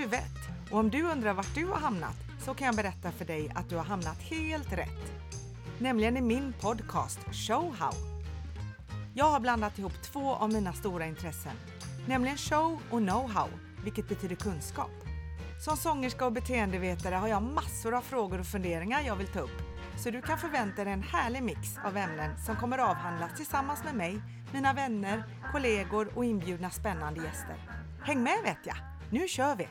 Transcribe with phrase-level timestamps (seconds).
[0.00, 0.48] du vett.
[0.70, 3.68] Och om du undrar vart du har hamnat så kan jag berätta för dig att
[3.68, 5.12] du har hamnat helt rätt.
[5.78, 7.92] Nämligen i min podcast Show How.
[9.14, 11.52] Jag har blandat ihop två av mina stora intressen,
[12.08, 13.48] nämligen show och know-how,
[13.84, 14.90] vilket betyder kunskap.
[15.64, 19.62] Som sångerska och beteendevetare har jag massor av frågor och funderingar jag vill ta upp.
[19.98, 23.94] Så du kan förvänta dig en härlig mix av ämnen som kommer avhandlas tillsammans med
[23.94, 24.20] mig,
[24.52, 27.56] mina vänner, kollegor och inbjudna spännande gäster.
[28.02, 28.76] Häng med vet jag!
[29.10, 29.68] Nu kör vi!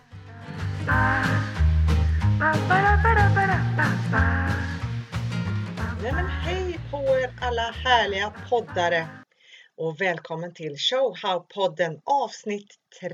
[6.02, 9.08] Nej men hej på er alla härliga poddare
[9.78, 13.12] och välkommen till Showhow-podden avsnitt 3.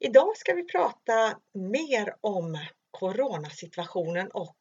[0.00, 2.58] Idag ska vi prata mer om
[2.90, 4.58] coronasituationen och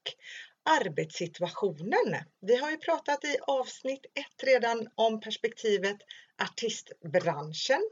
[0.63, 2.15] arbetssituationen.
[2.41, 5.97] Vi har ju pratat i avsnitt 1 redan om perspektivet
[6.41, 7.89] artistbranschen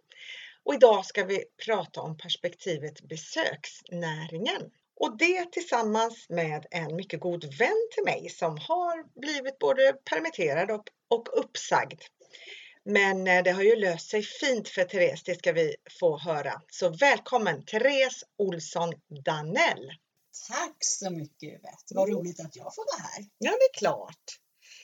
[0.69, 4.71] och idag ska vi prata om perspektivet besöksnäringen.
[4.95, 10.71] Och det tillsammans med en mycket god vän till mig som har blivit både permitterad
[10.71, 12.01] och, och uppsagd.
[12.85, 16.61] Men eh, det har ju löst sig fint för Therese, det ska vi få höra.
[16.71, 18.93] Så välkommen Therese Olsson
[19.25, 19.91] Danell!
[20.49, 21.95] Tack så mycket Yvette!
[21.95, 23.25] Vad roligt att jag får vara här.
[23.37, 24.39] Ja, det är klart.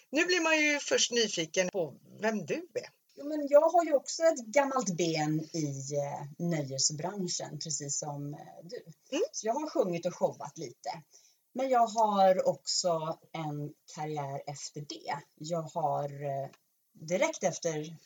[0.09, 2.94] Nu blir man ju först nyfiken på vem du är.
[3.17, 8.39] Jo, men jag har ju också ett gammalt ben i eh, nöjesbranschen, precis som eh,
[8.63, 8.83] du.
[9.11, 9.23] Mm.
[9.31, 10.89] Så jag har sjungit och showat lite.
[11.53, 15.19] Men jag har också en karriär efter det.
[15.35, 16.49] Jag har eh,
[16.93, 17.97] direkt efter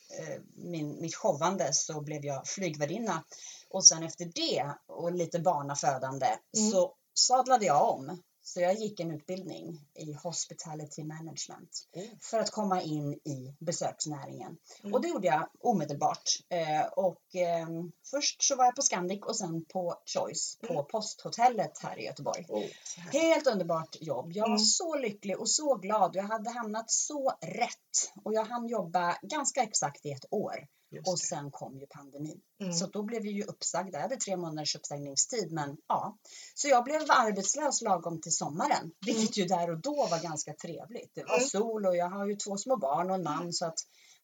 [0.54, 3.24] min, mitt showande så blev jag flygvärdinna
[3.68, 6.70] och sen efter det och lite barnafödande Mm.
[6.70, 8.22] så sadlade jag om.
[8.52, 12.08] Så jag gick en utbildning i hospitality management Mm.
[12.20, 14.56] för att komma in i besöksnäringen.
[14.82, 14.94] Mm.
[14.94, 16.22] Och det gjorde jag omedelbart.
[16.48, 20.84] Eh, och ehm, först så var jag på Scandic och sen på Choice på Mm.
[20.90, 22.44] posthotellet här i Göteborg.
[22.48, 22.64] Oh.
[23.12, 24.32] Helt underbart jobb.
[24.32, 24.58] Jag var Mm.
[24.58, 26.16] så lycklig och så glad.
[26.16, 30.66] Jag hade hamnat så rätt och jag hann jobba ganska exakt i ett år
[31.06, 32.40] och sen kom ju pandemin.
[32.60, 32.72] Mm.
[32.72, 33.98] Så då blev vi ju uppsagda.
[33.98, 36.18] Jag hade tre månaders uppsägningstid, men ja.
[36.54, 41.10] Så jag blev arbetslös lagom till sommaren, vilket ju där och då var ganska trevligt.
[41.14, 41.48] Det var Mm.
[41.48, 43.78] sol och jag har ju två små barn och en man så att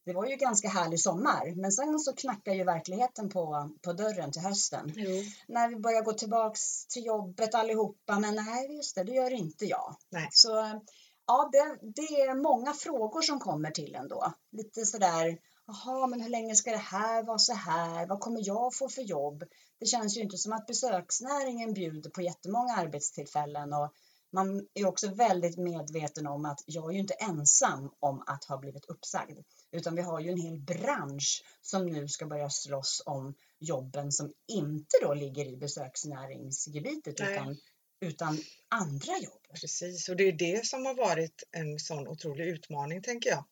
[0.05, 1.55] det var ju ganska härlig sommar.
[1.61, 4.93] Men sen så knackar ju verkligheten på, på dörren till hösten.
[4.97, 5.23] Jo.
[5.49, 9.65] När vi börjar gå tillbaks till jobbet allihopa, men nej just det, det gör inte
[9.65, 9.97] jag.
[10.11, 10.29] Nej.
[10.33, 10.81] Så
[11.27, 14.33] ja, det, det är många frågor som kommer till ändå.
[14.53, 18.07] Lite sådär, jaha, men hur länge ska det här vara så här?
[18.07, 19.45] Vad kommer jag få för jobb?
[19.79, 23.93] Det känns ju inte som att besöksnäringen bjuder på jättemånga arbetstillfällen och
[24.33, 28.59] man är också väldigt medveten om att jag är ju inte ensam om att ha
[28.59, 29.39] blivit uppsagd,
[29.73, 34.33] utan vi har ju en hel bransch som nu ska börja slåss om jobben som
[34.49, 37.33] inte då ligger i besöksnäringsgebitet Nej.
[37.33, 37.57] utan,
[38.01, 38.39] utan
[38.69, 39.43] andra jobb.
[39.61, 43.45] Precis, och det är det som har varit en sån otrolig utmaning tänker jag.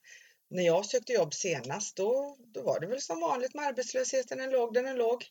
[0.50, 4.50] När jag sökte jobb senast då, då var det väl som vanligt med arbetslösheten, den
[4.50, 5.24] låg, den är låg.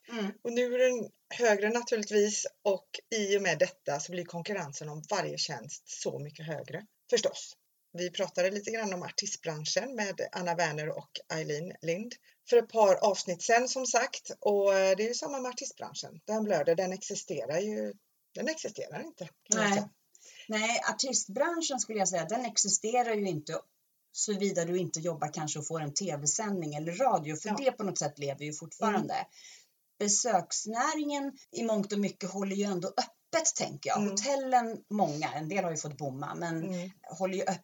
[0.44, 5.04] Och nu är den högre naturligtvis och i och med detta så blir konkurrensen om
[5.10, 7.58] varje tjänst så mycket högre förstås.
[7.98, 12.14] Vi pratade lite grann om artistbranschen med Anna Werner och Eileen Lind
[12.50, 16.22] för ett par avsnitt sedan som sagt och eh, det är ju samma med artistbranschen.
[16.26, 17.94] Den blöder, den existerar ju,
[18.36, 19.30] den existerar inte.
[19.56, 19.84] Nej.
[20.48, 23.60] Nej, artistbranschen skulle jag säga, den existerar ju inte
[24.16, 27.56] såvida du inte jobbar kanske och får en tv-sändning eller radio, för Ja.
[27.60, 29.16] det på något sätt lever ju fortfarande.
[30.00, 33.98] Besöksnäringen i mångt och mycket håller ju ändå öppet, tänker jag.
[34.00, 34.10] Mm.
[34.12, 36.92] Hotellen, många, en del har ju fått bomma, men Mm.
[37.18, 37.64] håller ju öppet.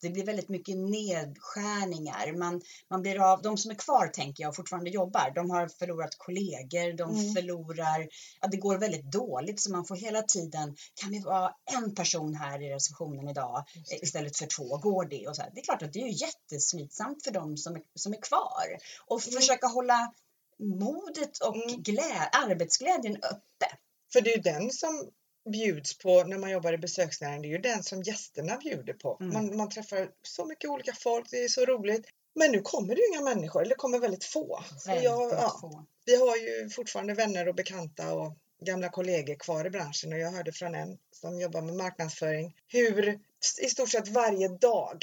[0.00, 2.32] Det blir väldigt mycket nedskärningar.
[2.38, 2.60] Man,
[2.90, 6.18] man blir av, de som är kvar tänker jag och fortfarande jobbar, de har förlorat
[6.18, 7.34] kollegor, de Mm.
[7.34, 8.08] förlorar,
[8.40, 12.34] ja det går väldigt dåligt så man får hela tiden, kan vi vara en person
[12.34, 13.64] här i receptionen idag
[14.02, 15.28] istället för två, går det?
[15.28, 15.50] Och så här.
[15.54, 18.66] Det är klart att det är ju jätteslitsamt för de som är, som är kvar
[19.06, 19.40] och Mm.
[19.40, 20.12] försöka hålla
[20.58, 21.82] modet och Mm.
[21.82, 23.66] glä, arbetsglädjen uppe.
[24.12, 25.10] För det är den som
[25.52, 27.42] bjuds på när man jobbar i besöksnäringen.
[27.42, 29.18] Det är ju den som gästerna bjuder på.
[29.20, 29.32] Mm.
[29.32, 32.06] Man, man träffar så mycket olika folk, det är så roligt.
[32.34, 34.64] Men nu kommer det ju inga människor, eller det kommer väldigt få.
[34.86, 35.86] Väldigt jag, ja, få.
[36.04, 40.30] vi har ju fortfarande vänner och bekanta och gamla kollegor kvar i branschen och jag
[40.30, 43.20] hörde från en som jobbar med marknadsföring hur
[43.62, 44.98] i stort sett varje dag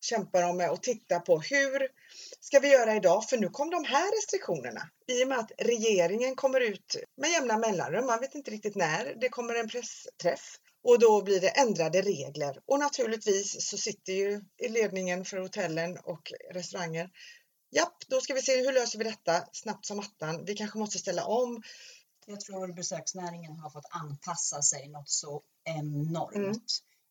[0.00, 1.88] kämpar de med att titta på hur
[2.40, 3.24] ska vi göra idag?
[3.28, 4.90] För nu kom de här restriktionerna.
[5.06, 9.14] I och med att regeringen kommer ut med jämna mellanrum, man vet inte riktigt när,
[9.20, 12.60] det kommer en pressträff och då blir det ändrade regler.
[12.66, 17.10] Och naturligtvis så sitter ju ledningen för hotellen och restauranger
[17.70, 20.44] Japp, då ska vi se hur löser vi detta snabbt som attan.
[20.44, 21.62] Vi kanske måste ställa om
[22.26, 26.36] Jag tror besöksnäringen har fått anpassa sig något så enormt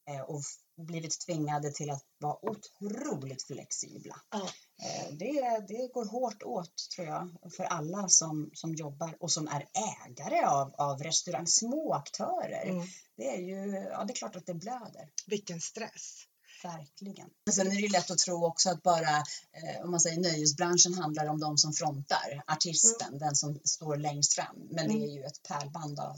[0.07, 0.21] Mm.
[0.21, 0.41] eh, och
[0.77, 4.21] blivit tvingade till att vara otroligt flexibla.
[4.31, 4.49] Ja.
[4.83, 9.47] Eh, Det, det går hårt åt tror jag för alla som, som jobbar och som
[9.47, 9.67] är
[10.05, 12.69] ägare av, av restaurang, små aktörer.
[12.69, 12.87] Mm.
[13.17, 15.09] Det är ju, ja det är klart att det blöder.
[15.25, 16.27] Vilken stress.
[16.63, 17.29] Verkligen.
[17.45, 19.17] Men sen är det lätt att tro också att bara,
[19.53, 24.33] eh, om man säger nöjesbranschen handlar om de som frontar, artisten, den som står längst
[24.33, 24.67] fram.
[24.71, 26.15] Men det är ju ett pärlband av,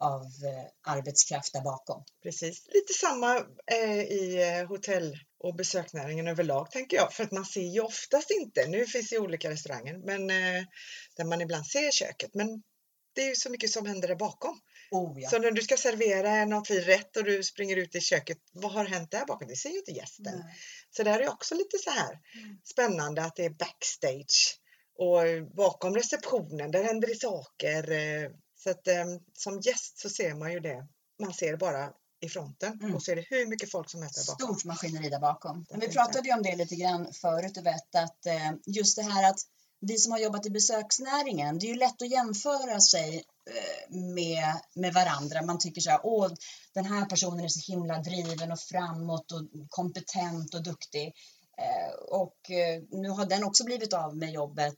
[0.00, 2.04] av eh, arbetskraft där bakom.
[2.22, 2.66] Precis.
[2.66, 3.36] Lite samma
[3.72, 7.12] eh, i eh, hotell och besöksnäringen överlag tänker jag.
[7.12, 10.64] För att man ser ju oftast inte, nu finns det ju olika restauranger, men eh,
[11.16, 12.34] där man ibland ser köket.
[12.34, 12.62] Men
[13.14, 14.60] det är ju så mycket som händer där bakom.
[14.90, 15.30] Oh ja.
[15.30, 18.72] Så när du ska servera någon fin rätt och du springer ut i köket, vad
[18.72, 19.48] har hänt där bakom?
[19.48, 20.38] Det ser ju inte gästen.
[20.38, 20.54] Nej.
[20.90, 22.58] Så där är också lite så här Mm.
[22.64, 24.58] spännande att det är backstage
[24.98, 27.82] och bakom receptionen, där händer det saker.
[28.62, 29.04] Så att eh,
[29.34, 30.86] som gäst så ser man ju det.
[31.22, 32.94] Man ser bara i fronten Mm.
[32.94, 34.46] och så är det hur mycket folk som där bakom.
[34.46, 35.66] Stort maskineri där bakom.
[35.70, 39.02] Men vi pratade ju om det lite grann förut och vet att eh, just det
[39.02, 39.40] här att
[39.80, 44.60] vi som har jobbat i besöksnäringen, det är ju lätt att jämföra sig eh, med,
[44.74, 45.42] med varandra.
[45.42, 46.28] Man tycker så här, åh,
[46.74, 51.14] den här personen är så himla driven och framåt och kompetent och duktig.
[52.08, 52.36] Och
[52.90, 54.76] nu har den också blivit av med jobbet.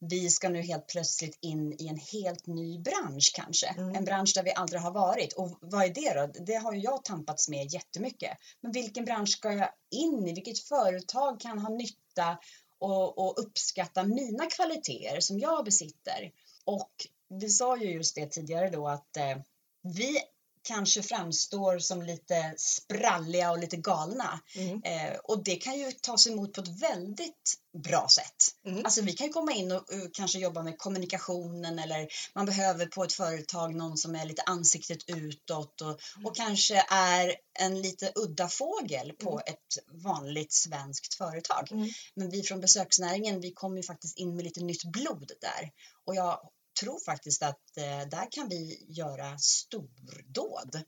[0.00, 3.66] Vi ska nu helt plötsligt in i en helt ny bransch kanske.
[3.66, 3.94] Mm.
[3.94, 5.32] En bransch där vi aldrig har varit.
[5.32, 6.44] Och vad är det då?
[6.44, 8.38] Det har ju jag tampats med jättemycket.
[8.60, 10.32] Men vilken bransch ska jag in i?
[10.32, 12.38] Vilket företag kan ha nytta
[12.78, 16.32] och, och uppskatta mina kvaliteter som jag besitter?
[16.64, 16.90] Och
[17.28, 19.38] vi sa ju just det tidigare då att eh,
[19.82, 20.18] vi
[20.62, 24.40] kanske framstår som lite spralliga och lite galna.
[24.54, 24.82] Mm.
[24.84, 27.54] Eh, och det kan ju tas emot på ett väldigt
[27.84, 28.36] bra sätt.
[28.66, 28.84] Mm.
[28.84, 32.86] Alltså vi kan ju komma in och, och kanske jobba med kommunikationen eller man behöver
[32.86, 38.12] på ett företag någon som är lite ansiktet utåt och, och kanske är en lite
[38.14, 39.42] udda fågel på Mm.
[39.46, 41.72] ett vanligt svenskt företag.
[41.72, 41.88] Mm.
[42.14, 45.70] Men vi från besöksnäringen, vi kommer ju faktiskt in med lite nytt blod där.
[46.04, 46.40] Och jag
[46.80, 50.82] tror faktiskt att eh, där kan vi göra stordåd.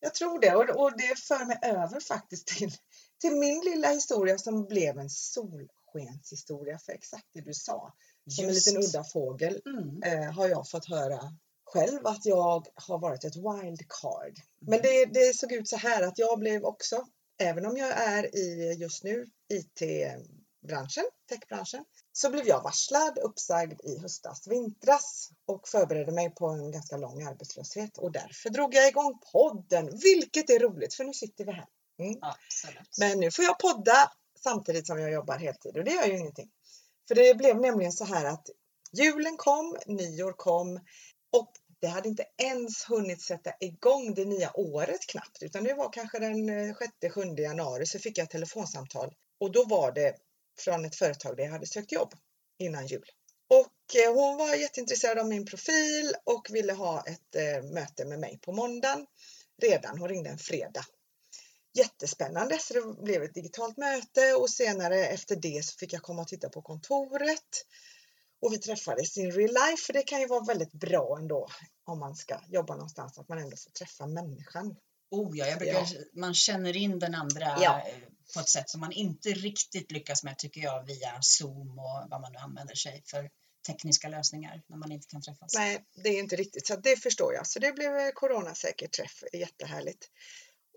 [0.00, 2.72] Jag tror det och, och det för mig över faktiskt till,
[3.20, 7.94] till min lilla historia som blev en solskenshistoria för exakt det du sa.
[8.30, 10.02] Som en liten udda fågel Mm.
[10.02, 11.20] eh, har jag fått höra
[11.64, 14.38] själv att jag har varit ett wildcard.
[14.60, 17.06] Men det, det såg ut så här att jag blev också,
[17.38, 19.26] även om jag är i just nu
[20.64, 26.70] IT-branschen, techbranschen, så blev jag varslad, uppsagd i höstas, vintras och förberedde mig på en
[26.70, 31.44] ganska lång arbetslöshet och därför drog jag igång podden, vilket är roligt för nu sitter
[31.44, 31.66] vi här.
[31.98, 32.20] Mm.
[32.98, 36.50] Men nu får jag podda samtidigt som jag jobbar heltid och det gör ju ingenting.
[37.08, 38.50] För det blev nämligen så här att
[38.92, 40.80] julen kom, nyår kom
[41.32, 45.92] och det hade inte ens hunnit sätta igång det nya året knappt utan det var
[45.92, 50.16] kanske den 6-7 januari så fick jag ett telefonsamtal och då var det
[50.58, 52.14] från ett företag där jag hade sökt jobb
[52.58, 53.10] innan jul.
[53.48, 58.20] Och eh, hon var jätteintresserad av min profil och ville ha ett eh, möte med
[58.20, 59.06] mig på måndagen
[59.62, 59.98] redan.
[59.98, 60.84] Hon ringde en fredag
[61.74, 66.22] jättespännande så det blev ett digitalt möte och senare efter det så fick jag komma
[66.22, 67.66] och titta på kontoret.
[68.42, 71.48] Och vi träffades in real life för det kan ju vara väldigt bra ändå
[71.84, 74.76] om man ska jobba någonstans att man ändå får träffa människan.
[75.10, 75.86] Oh ja, jag brukar,
[76.18, 77.86] man känner in den andra Ja.
[78.36, 82.06] Eh, på ett sätt som man inte riktigt lyckas med tycker jag via Zoom och
[82.10, 83.30] vad man nu använder sig för
[83.66, 85.54] tekniska lösningar när man inte kan träffas.
[85.54, 87.46] Nej, det är inte riktigt så det förstår jag.
[87.46, 90.08] Så det blev en coronasäker träff, jättehärligt.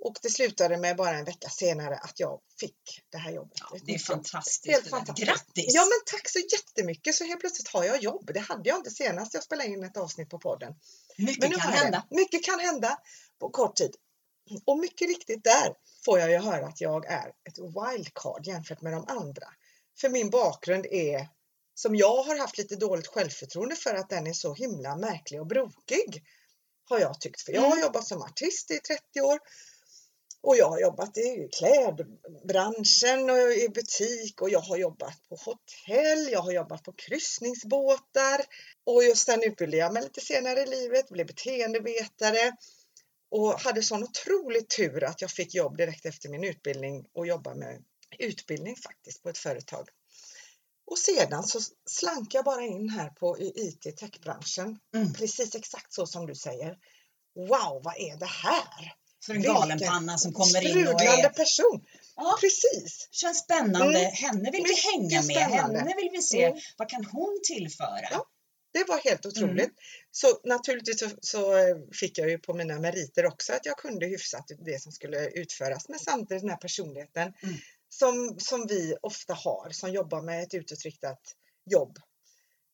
[0.01, 3.57] Och det slutade med bara en vecka senare att jag fick det här jobbet.
[3.59, 4.67] Ja, det är fantastiskt.
[4.67, 5.27] Helt fantastiskt.
[5.27, 5.73] Grattis!
[5.75, 8.31] Ja men tack så jättemycket så helt plötsligt har jag jobb.
[8.33, 10.73] Det hade jag inte senast jag spelade in ett avsnitt på podden.
[11.17, 12.03] Mycket kan hända.
[12.09, 12.15] det.
[12.15, 12.97] Mycket kan hända
[13.39, 13.95] på kort tid.
[14.65, 15.73] Och mycket riktigt där
[16.05, 19.47] får jag ju höra att jag är ett wildcard jämfört med de andra.
[19.99, 21.27] För min bakgrund är
[21.75, 25.47] som jag har haft lite dåligt självförtroende för att den är så himla märklig och
[25.47, 26.23] brokig.
[26.89, 27.41] Har jag tyckt.
[27.41, 27.81] För jag har Mm.
[27.81, 29.39] jobbat som artist i 30 år.
[30.41, 36.29] Och jag har jobbat i klädbranschen och i butik och jag har jobbat på hotell,
[36.31, 38.41] jag har jobbat på kryssningsbåtar
[38.83, 42.51] och just sen utbildade jag mig lite senare i livet, blev beteendevetare
[43.31, 47.55] och hade sån otrolig tur att jag fick jobb direkt efter min utbildning och jobba
[47.55, 47.83] med
[48.19, 49.89] utbildning faktiskt på ett företag.
[50.91, 55.13] Och sedan så slank jag bara in här på i IT techbranschen, Mm.
[55.13, 56.77] precis exakt så som du säger.
[57.35, 58.93] Wow, vad är det här?
[59.25, 61.29] För en galenpanna som kommer in och är...
[61.29, 61.85] person!
[62.15, 63.07] Ja, Precis!
[63.11, 63.99] känns spännande.
[63.99, 64.11] Mm.
[64.11, 65.37] Henne vill vi hänga med.
[65.37, 66.43] Henne vill vi se.
[66.43, 66.59] Mm.
[66.77, 68.07] Vad kan hon tillföra?
[68.11, 68.25] Ja.
[68.73, 69.57] Det var helt otroligt.
[69.59, 69.75] Mm.
[70.11, 74.05] Så naturligtvis så, så eh, fick jag ju på mina meriter också att jag kunde
[74.05, 75.89] hyfsat det som skulle utföras.
[75.89, 77.55] Men samtidigt den här personligheten Mm.
[77.89, 81.19] som, som vi ofta har som jobbar med ett utåtriktat
[81.71, 81.97] jobb.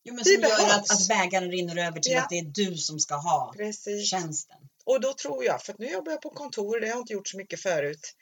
[0.04, 0.74] Jo, men Vi som gör behövs.
[0.74, 2.22] att, att bägaren rinner över till Ja.
[2.22, 4.10] att det är du som ska ha Precis.
[4.10, 4.58] tjänsten.
[4.86, 7.28] Och då tror jag, för nu jobbar jag på kontor, det har jag inte gjort
[7.28, 8.14] så mycket förut.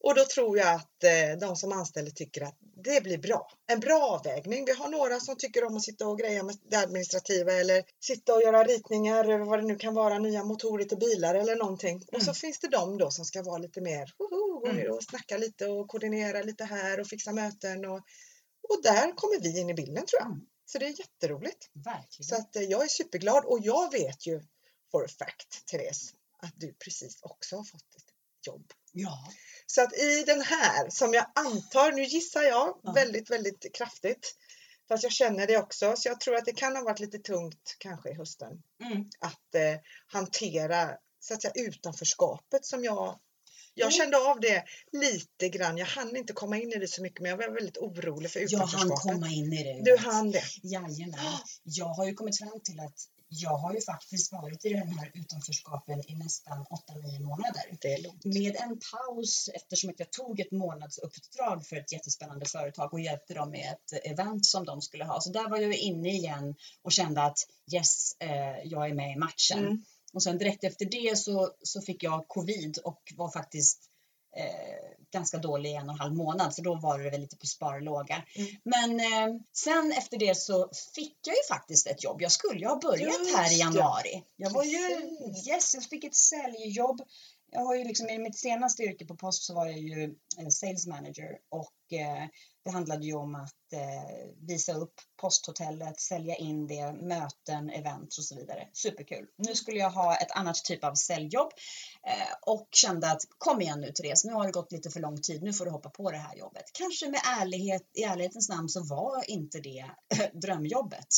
[0.00, 3.50] Och då tror jag att eh, de som anställer tycker att det blir bra.
[3.66, 4.64] En bra avvägning.
[4.64, 8.34] Vi har några som tycker om att sitta och greja med det administrativa eller sitta
[8.34, 11.96] och göra ritningar över vad det nu kan vara, nya motorer till bilar eller någonting.
[12.12, 12.34] Och så Mm.
[12.34, 14.92] finns det de då som ska vara lite mer, woho, gå Mm.
[14.92, 17.84] och snacka lite och koordinera lite här och fixa möten.
[17.84, 18.00] Och,
[18.68, 20.26] och där kommer vi in i bilden tror jag.
[20.26, 20.46] Mm.
[20.66, 21.70] Så det är jätteroligt.
[21.72, 22.24] Verkligen.
[22.28, 24.42] Så att eh, jag är superglad och jag vet ju
[24.90, 28.12] for a fact, Therese, att du precis också har fått ett
[28.46, 28.72] jobb.
[28.98, 29.32] Ja.
[29.66, 32.92] Så att i den här, som jag antar, nu gissar jag Ja.
[32.92, 34.34] väldigt, väldigt kraftigt,
[34.88, 37.76] fast jag känner det också, så jag tror att det kan ha varit lite tungt
[37.78, 39.10] kanske i hösten Mm.
[39.20, 43.18] att eh, hantera så att säga utanförskapet som jag
[43.78, 45.76] jag kände av det lite grann.
[45.78, 48.40] Jag hann inte komma in i det så mycket men jag var väldigt orolig för
[48.40, 48.88] Jag utanförskapet.
[48.88, 49.90] hann komma in i det.
[49.90, 50.42] Du hann det?
[50.62, 51.20] Jajamän.
[51.62, 55.10] Jag har ju kommit fram till att jag har ju faktiskt varit i den här
[55.14, 57.62] utanförskapen i nästan 8-9 månader.
[57.80, 58.24] Det är lugnt.
[58.24, 63.34] Med en paus eftersom att jag tog ett månadsuppdrag för ett jättespännande företag och hjälpte
[63.34, 65.20] dem med ett event som de skulle ha.
[65.20, 67.38] Så där var jag inne igen och kände att
[67.74, 69.58] yes, eh, jag är med i matchen.
[69.58, 69.84] Mm.
[70.12, 73.90] Och sen direkt efter det så, så fick jag covid och var faktiskt
[75.12, 77.46] ganska dålig i en och en halv månad för då var det väl lite på
[77.46, 78.22] sparlåga.
[78.34, 78.48] Mm.
[78.64, 82.22] Men eh, sen efter det så fick jag ju faktiskt ett jobb.
[82.22, 84.22] Jag skulle ju ha börjat Just här i januari.
[84.36, 84.78] Jag var ju,
[85.48, 87.00] yes, jag fick ett säljjobb.
[87.50, 90.04] Jag har ju liksom i mitt senaste yrke på post så var jag ju
[90.38, 92.26] eh, sales manager och eh,
[92.66, 98.24] det handlade ju om att eh, visa upp posthotellet, sälja in det, möten, events och
[98.24, 98.68] så vidare.
[98.72, 99.26] Superkul.
[99.38, 101.50] Nu skulle jag ha ett annat typ av säljjobb
[102.06, 105.20] eh, och kände att kom igen nu Therese, nu har det gått lite för lång
[105.20, 106.64] tid, nu får du hoppa på det här jobbet.
[106.72, 111.08] Kanske med ärlighet, i ärlighetens namn så var inte det eh, drömjobbet.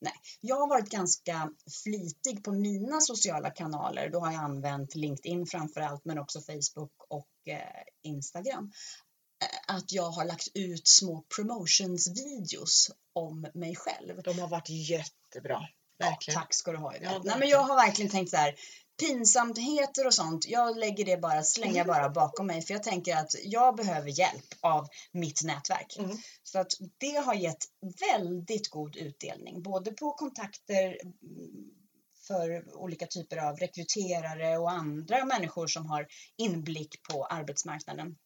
[0.00, 1.50] Nej, jag har varit ganska
[1.84, 4.10] flitig på mina sociala kanaler.
[4.10, 8.72] Då har jag använt LinkedIn framför allt, men också Facebook och eh, Instagram.
[9.70, 14.22] Att jag har lagt ut små promotionsvideos om mig själv.
[14.22, 15.60] De har varit jättebra.
[15.98, 16.40] Verkligen.
[16.40, 16.96] Tack ska du ha.
[16.96, 17.20] Ja.
[17.24, 18.54] Nej, men jag har verkligen tänkt så här.
[19.00, 23.16] Pinsamheter och sånt, jag lägger det bara, slänger jag bara bakom mig för jag tänker
[23.16, 25.96] att jag behöver hjälp av mitt nätverk.
[25.98, 26.16] Mm.
[26.42, 27.64] Så att det har gett
[28.10, 31.70] väldigt god utdelning, både på kontakter mm,
[32.26, 38.16] för olika typer av rekryterare och andra människor som har inblick på arbetsmarknaden.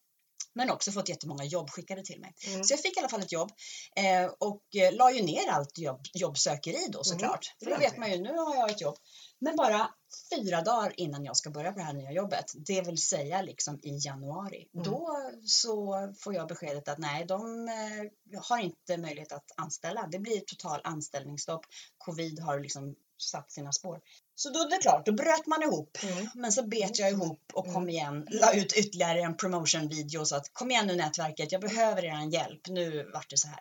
[0.55, 2.33] Men också fått jättemånga jobb skickade till mig.
[2.47, 2.63] Mm.
[2.63, 3.51] Så jag fick i alla fall ett jobb
[3.95, 7.45] eh, och eh, la ju ner allt jobb, jobbsökeri då såklart.
[7.63, 8.97] För då vet man ju, nu har jag ett jobb.
[9.39, 9.89] Men bara
[10.35, 13.79] fyra dagar innan jag ska börja på det här nya jobbet, det vill säga liksom
[13.83, 14.85] i januari, Mm.
[14.85, 20.07] då så får jag beskedet att nej, de eh, har inte möjlighet att anställa.
[20.11, 21.65] Det blir total anställningsstopp.
[21.97, 23.99] Covid har liksom satt sina spår.
[24.35, 25.97] Så då är det klart, då bröt man ihop.
[26.03, 26.27] Mm.
[26.35, 27.89] Men så bet jag ihop och kom Mm.
[27.89, 32.33] igen, la ut ytterligare en promotion-video så att kom igen nu nätverket, jag behöver er
[32.33, 33.59] hjälp, nu vart det så här.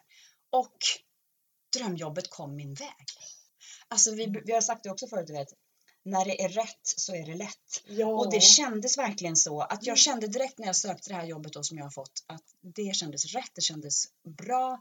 [0.52, 0.76] Och
[1.76, 3.06] drömjobbet kom min väg.
[3.88, 5.48] Alltså vi, vi har sagt det också förut, du vet,
[6.04, 7.82] när det är rätt så är det lätt.
[7.86, 8.06] Ja.
[8.06, 9.96] Och det kändes verkligen så att jag Mm.
[9.96, 12.96] kände direkt när jag sökte det här jobbet då som jag har fått att det
[12.96, 14.80] kändes rätt, det kändes bra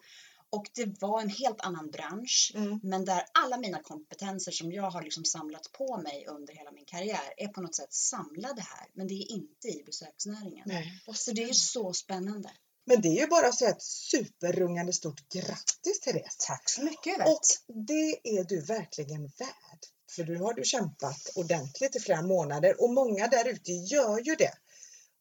[0.53, 2.51] och det var en helt annan bransch.
[2.55, 2.79] Mm.
[2.83, 6.85] Men där alla mina kompetenser som jag har liksom samlat på mig under hela min
[6.85, 8.87] karriär är på något sätt samlade här.
[8.93, 10.63] Men det är inte i besöksnäringen.
[10.65, 12.49] Nej, Så det är så spännande.
[12.85, 16.37] Men det är ju bara så ett superrungande stort grattis Therese!
[16.47, 17.87] Tack så mycket Och Yvette.
[17.87, 19.79] det är du verkligen värd.
[20.15, 24.35] För nu har du kämpat ordentligt i flera månader och många där ute gör ju
[24.35, 24.53] det.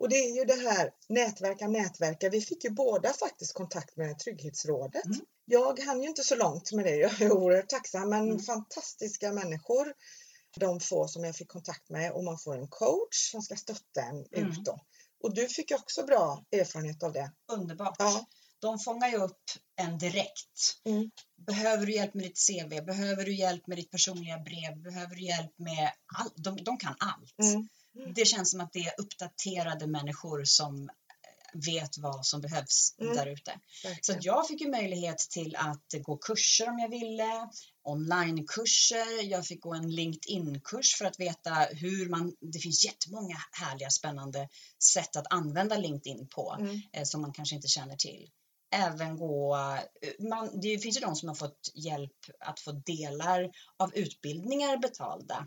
[0.03, 2.29] Och det är ju det här nätverka, nätverka.
[2.31, 5.05] Vi fick ju båda faktiskt kontakt med Trygghetsrådet.
[5.05, 5.21] Mm.
[5.45, 6.97] Jag hann ju inte så långt med det.
[6.97, 8.09] Jag är oerhört tacksam.
[8.11, 8.39] Men Mm.
[8.39, 9.95] fantastiska människor.
[10.61, 14.01] De få som jag fick kontakt med och man får en coach som ska stötta
[14.03, 14.51] en Mm.
[14.51, 14.79] ut då.
[15.23, 17.33] Och du fick ju också bra erfarenhet av det.
[17.53, 17.97] Underbart.
[17.99, 18.27] Ja.
[18.59, 19.43] De fångar ju upp
[19.77, 20.77] en direkt.
[20.85, 21.11] Mm.
[21.47, 22.81] Behöver du hjälp med ditt CV?
[22.81, 24.83] Behöver du hjälp med ditt personliga brev?
[24.83, 26.35] Behöver du hjälp med allt?
[26.37, 27.39] De, de kan allt.
[27.55, 27.69] Mm.
[28.15, 33.17] Det känns som att det är uppdaterade människor som eh, vet vad som behövs Mm.
[33.17, 33.61] där ute.
[34.01, 37.49] Så jag fick ju möjlighet till att gå kurser om jag ville,
[37.83, 43.91] onlinekurser, jag fick gå en LinkedIn-kurs för att veta hur man, det finns jättemånga härliga
[43.91, 44.49] spännande
[44.95, 46.81] sätt att använda LinkedIn på Mm.
[46.93, 48.31] eh, som man kanske inte känner till.
[48.73, 49.57] Även gå,
[50.19, 55.47] man, det finns ju de som har fått hjälp att få delar av utbildningar betalda,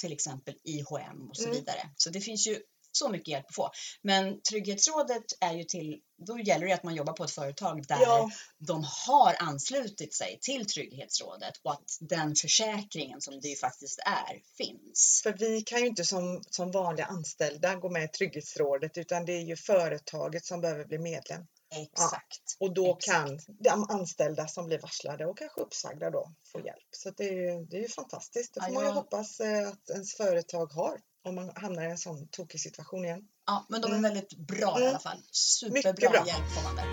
[0.00, 1.54] till exempel IHM och så Mm.
[1.56, 1.90] vidare.
[1.96, 2.58] Så det finns ju
[2.92, 3.70] så mycket hjälp att få.
[4.02, 8.00] Men Trygghetsrådet är ju till, då gäller det att man jobbar på ett företag där
[8.00, 13.98] Ja, de har anslutit sig till Trygghetsrådet och att den försäkringen som det ju faktiskt
[13.98, 15.20] är finns.
[15.22, 19.32] för vi kan ju inte som, som vanliga anställda gå med i Trygghetsrådet utan det
[19.32, 21.46] är ju företaget som behöver bli medlem.
[21.82, 22.56] Exakt.
[22.60, 23.06] Och då Exakt.
[23.06, 26.88] kan de anställda som blir varslade och kanske uppsagda då få hjälp.
[26.90, 28.54] Så det är det är ju fantastiskt.
[28.54, 31.82] Det får Ja, man ju jag- hoppas eh, att ens företag har om man hamnar
[31.82, 33.28] i en sån tokig situation igen.
[33.46, 34.02] Ja, men de är Mm.
[34.14, 34.88] väldigt bra i Mm.
[34.88, 35.22] alla fall.
[35.32, 36.26] Superbra Mycket bra.
[36.26, 36.84] hjälp får man där.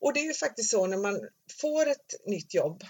[0.00, 1.20] Och det är ju faktiskt så när man
[1.60, 2.82] får ett nytt jobb.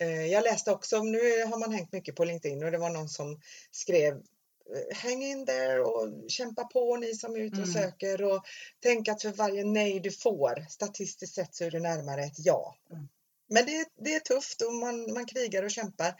[0.00, 3.08] Eh, jag läste också, nu har man hängt mycket på LinkedIn och det var någon
[3.08, 3.40] som
[3.70, 7.72] skrev eh, Häng in där och kämpa på ni som är ute och Mm.
[7.72, 8.44] söker och
[8.80, 12.76] tänk att för varje nej du får statistiskt sett så är du närmare ett ja.
[12.90, 13.08] Mm.
[13.48, 16.14] Men det, det är tufft och man, man krigar och kämpar.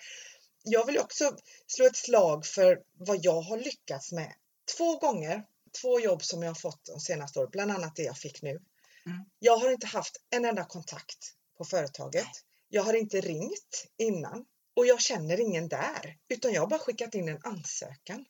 [0.62, 4.32] Jag vill också slå ett slag för vad jag har lyckats med.
[4.76, 5.44] Två gånger,
[5.80, 8.50] två jobb som jag har fått de senaste åren, bland annat det jag fick nu.
[8.50, 9.18] Mm.
[9.38, 12.26] Jag har inte haft en enda kontakt på företaget.
[12.72, 14.44] Jag har inte ringt innan
[14.76, 18.24] och jag känner ingen där, utan jag har bara skickat in en ansökan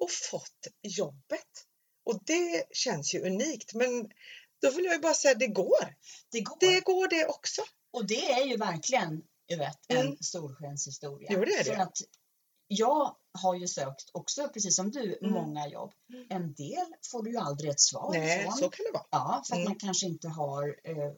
[0.00, 1.64] och fått jobbet.
[2.04, 4.10] Och det känns ju unikt, men
[4.62, 5.94] då vill jag ju bara säga att det går.
[6.32, 6.56] Det går.
[6.60, 7.62] Det går det också.
[7.92, 10.16] Och det är ju verkligen Yvette, en Mm.
[10.20, 11.28] solskenshistoria.
[11.32, 11.82] Jo, det är det.
[11.82, 11.98] att
[12.66, 15.32] jag har ju sökt också, precis som du, Mm.
[15.32, 15.92] många jobb.
[16.12, 16.26] Mm.
[16.30, 18.52] En del får du ju aldrig ett svar Nej, ifrån.
[18.52, 19.06] så kan det vara.
[19.10, 19.64] Ja, för att Mm.
[19.70, 21.12] man kanske inte har eh,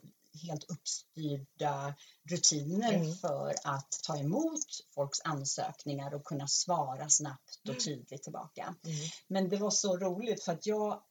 [0.48, 1.94] helt uppstyrda
[2.30, 3.14] rutiner Mm.
[3.16, 7.80] för att ta emot folks ansökningar och kunna svara snabbt och Mm.
[7.80, 8.62] tydligt tillbaka.
[8.84, 8.96] Mm.
[9.28, 11.02] Men det var så roligt för att jag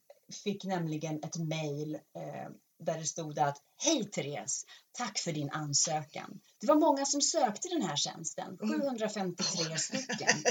[0.43, 2.49] fick nämligen ett mejl eh,
[2.83, 4.65] där det stod att Hej Therese!
[4.91, 6.39] Tack för din ansökan.
[6.61, 8.81] Det var många som sökte den här tjänsten, Mm.
[8.81, 10.43] 753 stycken.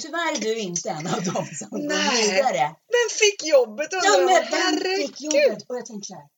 [0.00, 2.32] Tyvärr är du inte en av dem som går Nej.
[2.36, 2.66] vidare.
[2.68, 4.26] Men fick jobbet Ja, jag.
[4.26, 5.62] men vem fick jobbet?
[5.68, 6.28] Och jag tänkte så här,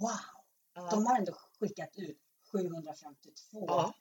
[0.00, 0.33] wow!
[0.74, 0.88] Ja.
[0.90, 2.18] De har ändå skickat ut
[2.52, 3.64] 752.
[3.66, 3.94] Ja.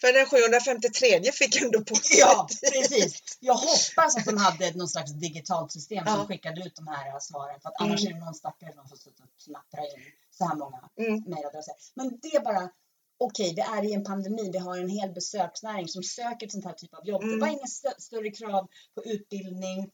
[0.00, 2.18] För den 753 fick ändå positivt.
[2.20, 3.22] Ja, precis.
[3.40, 6.26] Jag hoppas att de hade någon slags digitalt system som Ja.
[6.26, 7.60] skickade ut de här svaren.
[7.60, 8.16] För att annars Mm.
[8.16, 11.22] är det någon stackare som får sitta och knappra in så här många Mm.
[11.26, 11.74] mejladresser.
[11.94, 12.70] Men det är bara,
[13.18, 14.50] okej, det är i en pandemi.
[14.52, 17.22] Vi har en hel besöksnäring som söker ett sånt här typ av jobb.
[17.22, 17.34] Mm.
[17.34, 19.90] Det var inga stö- större krav på utbildning.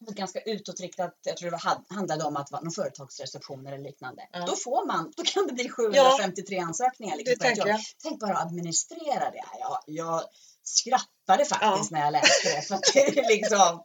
[0.00, 1.18] Ganska utåtriktat.
[1.22, 4.28] Jag tror det var, handlade om att vara någon företagsreception eller liknande.
[4.32, 4.46] Ja.
[4.46, 7.16] Då får man, då kan det bli 753 ansökningar.
[7.16, 7.80] Liksom, Det jag.
[8.02, 9.44] Tänk bara att administrera det.
[9.60, 10.22] Jag, jag
[10.62, 12.62] skrattade faktiskt när jag läste det.
[12.62, 13.84] För att det är liksom,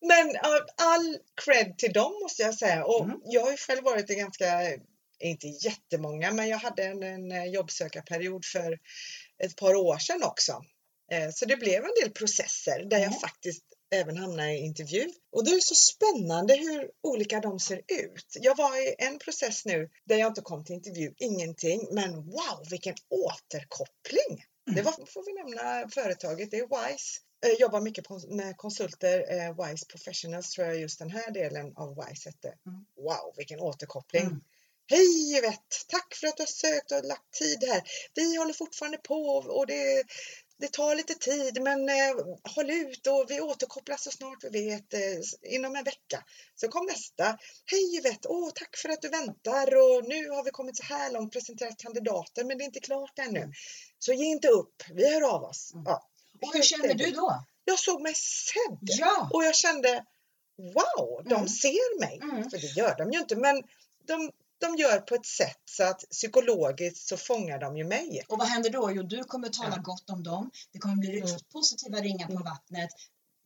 [0.00, 2.84] Men ja, all cred till dem måste jag säga.
[2.84, 3.20] Och Mm.
[3.24, 4.46] jag har ju själv varit i ganska,
[5.18, 8.78] inte jättemånga, men jag hade en, en eh, jobbsökarperiod för
[9.44, 10.52] ett par år sedan också.
[11.12, 13.20] Eh, Så det blev en del processer där jag Mm.
[13.20, 15.12] faktiskt även hamnade i intervju.
[15.32, 18.36] Och det är så spännande hur olika de ser ut.
[18.40, 22.66] Jag var i en process nu där jag inte kom till intervju, ingenting, men wow
[22.70, 24.44] vilken återkoppling!
[24.74, 27.20] Det var, får vi nämna företaget, det är WISE.
[27.40, 31.96] Jag jobbar mycket med konsulter, eh, WISE Professionals tror jag just den här delen av
[31.96, 32.48] WISE hette.
[32.48, 32.84] Mm.
[32.96, 34.22] Wow vilken återkoppling!
[34.22, 34.40] Mm.
[34.86, 35.76] Hej Yvette!
[35.88, 37.82] Tack för att du har sökt och lagt tid här.
[38.14, 40.04] Vi håller fortfarande på och det,
[40.58, 42.14] det tar lite tid men eh,
[42.54, 45.00] håll ut och vi återkopplar så snart vi vet eh,
[45.54, 46.24] inom en vecka.
[46.54, 47.38] Så kom nästa.
[47.66, 48.28] Hej Yvette!
[48.28, 51.76] Åh, tack för att du väntar och nu har vi kommit så här långt presenterat
[51.78, 53.52] kandidater men det är inte klart ännu.
[53.98, 55.72] Så ge inte upp, vi hör av oss.
[55.74, 55.84] Mm.
[55.86, 56.08] Ja.
[56.42, 57.44] och hur känner du då?
[57.64, 59.30] Jag såg mig sedd Ja!
[59.32, 60.04] och jag kände
[60.56, 61.48] wow, de Mm.
[61.48, 62.18] ser mig.
[62.22, 62.50] Mm.
[62.50, 63.62] För det gör de ju inte men
[64.06, 64.30] de,
[64.66, 68.22] de gör på ett sätt så att psykologiskt så fångar de ju mig.
[68.28, 68.90] Och vad händer då?
[68.92, 69.82] Jo, du kommer tala Ja.
[69.82, 70.50] gott om dem.
[70.72, 71.38] Det kommer bli Mm.
[71.52, 72.44] positiva ringar på Mm.
[72.44, 72.90] vattnet.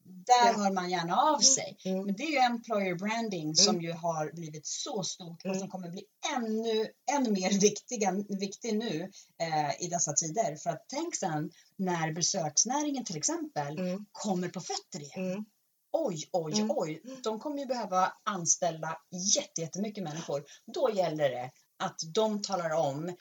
[0.05, 0.53] Där Ja.
[0.57, 1.77] hör man gärna av sig.
[1.85, 2.05] Mm.
[2.07, 5.59] Men det är ju employer branding som ju har blivit så stort och Mm.
[5.59, 6.05] som kommer bli
[6.37, 10.57] ännu, ännu mer viktiga, viktig nu eh, i dessa tider.
[10.57, 14.07] För att tänk sen när besöksnäringen till exempel Mm.
[14.13, 15.45] kommer på fötter igen.
[15.93, 16.71] Oj, oj, Mm.
[16.77, 17.03] oj.
[17.25, 18.99] De kommer ju behöva anställa
[19.37, 20.45] jätte- jättemycket människor.
[20.75, 23.15] Då gäller det att de talar om, eh,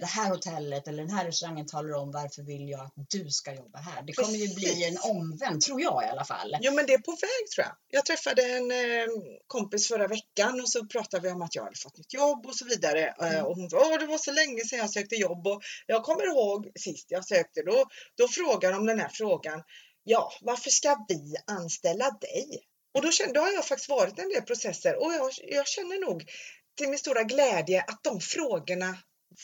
[0.00, 3.54] det här hotellet eller den här restaurangen talar om varför vill jag att du ska
[3.54, 4.02] jobba här.
[4.02, 6.56] Det kommer ju bli en omvänd, tror jag i alla fall.
[6.60, 7.76] Jo men det är på väg tror jag.
[7.88, 9.06] Jag träffade en eh,
[9.46, 12.56] kompis förra veckan och så pratade vi om att jag hade fått nytt jobb och
[12.56, 13.06] så vidare.
[13.20, 13.44] Eh, Mm.
[13.46, 16.24] och hon sa, åh det var så länge sedan jag sökte jobb och jag kommer
[16.26, 17.84] ihåg sist jag sökte då,
[18.14, 19.62] då frågar de den här frågan,
[20.04, 22.60] ja varför ska vi anställa dig?
[22.94, 25.68] Och då, kände, då har jag faktiskt varit i en del processer och jag, jag
[25.68, 26.30] känner nog
[26.76, 28.98] till min stora glädje att de frågorna,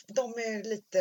[0.09, 1.01] de är lite,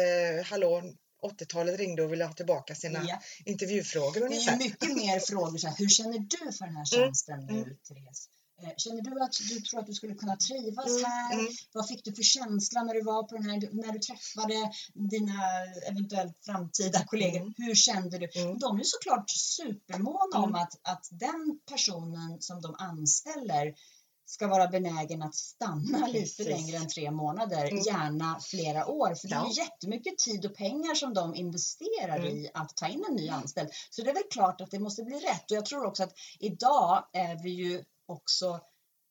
[0.50, 0.84] hallå
[1.24, 3.22] 80-talet ringde och ville ha tillbaka sina Ja.
[3.46, 4.58] intervjufrågor Det är ungefär.
[4.58, 7.64] mycket mer frågor så här, hur känner du för den här tjänsten nu, mm.
[7.64, 8.30] Therese?
[8.64, 11.34] Eh, Känner du att du tror att du skulle kunna trivas Mm, här?
[11.34, 11.48] mm.
[11.74, 15.34] Vad fick du för känsla när du var på den här, när du träffade dina
[15.92, 17.40] eventuellt framtida kollegor?
[17.42, 17.54] Mm.
[17.58, 18.30] Hur kände du?
[18.42, 18.60] Mm.
[18.60, 20.56] De är såklart supermåna om Mm.
[20.62, 23.74] att, att den personen som de anställer
[24.26, 26.48] ska vara benägen att stanna lite Precis.
[26.48, 27.84] längre än tre månader, Mm.
[27.84, 29.16] gärna flera år.
[29.16, 29.52] För det är Ja.
[29.58, 32.38] jättemycket tid och pengar som de investerar Mm.
[32.38, 33.70] i att ta in en ny anställd.
[33.90, 35.52] Så det är väl klart att det måste bli rätt.
[35.52, 38.60] Och jag tror också att idag är vi ju också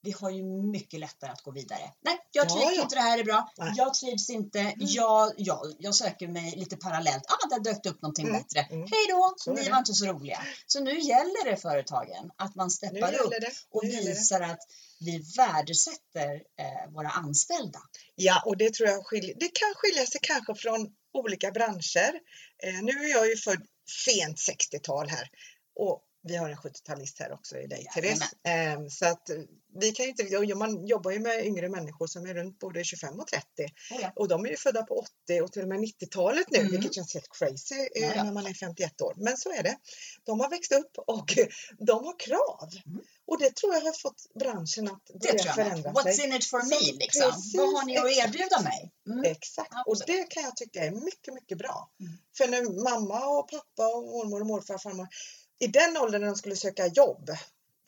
[0.01, 1.81] vi har ju mycket lättare att gå vidare.
[2.01, 2.81] Nej, jag Ja, tycker ja.
[2.81, 3.51] inte det här är bra.
[3.57, 3.73] Nej.
[3.77, 4.73] Jag trivs inte.
[4.77, 7.23] Jag, jag, jag söker mig lite parallellt.
[7.27, 8.59] Ah, där dök det upp någonting Mm, bättre.
[8.61, 8.79] mm.
[8.91, 9.69] Hej då, Så ni det.
[9.71, 10.41] var inte så roliga.
[10.67, 13.33] Så nu gäller det företagen att man steppar upp
[13.71, 14.59] och visar att
[14.99, 17.79] vi värdesätter eh, våra anställda.
[18.15, 22.13] Ja, och det tror jag skiljer, det kan skilja sig kanske från olika branscher.
[22.63, 23.65] Eh, nu är jag ju född
[24.05, 25.29] sent 60-tal här
[25.75, 28.19] och vi har en 70-talist här också i dig, Jajamän.
[28.19, 28.77] Therese.
[28.77, 29.35] Eh, så att eh,
[29.79, 33.19] vi kan inte, och man jobbar ju med yngre människor som är runt både 25
[33.19, 33.45] och 30
[33.91, 34.11] Oh ja.
[34.15, 36.71] och de är ju födda på 80 och till och med 90-talet nu, Mm.
[36.71, 38.23] vilket känns helt crazy eh, Ja, ja.
[38.23, 39.13] när man är 51 år.
[39.17, 39.77] Men så är det.
[40.23, 41.33] De har växt upp och
[41.87, 42.69] de har krav.
[42.85, 43.01] Mm.
[43.27, 46.25] Och det tror jag har fått branschen att Det börja förändra What's sig.
[46.25, 47.31] in it for me liksom?
[47.31, 48.91] precis, Vad har ni att erbjuda mig?
[49.07, 49.23] Mm.
[49.31, 50.07] Exakt, och Absolut.
[50.07, 51.91] det kan jag tycka är mycket, mycket bra.
[51.99, 52.13] Mm.
[52.37, 55.07] För när mamma och pappa och mormor och morfar och farmor,
[55.59, 57.29] i den åldern de skulle söka jobb,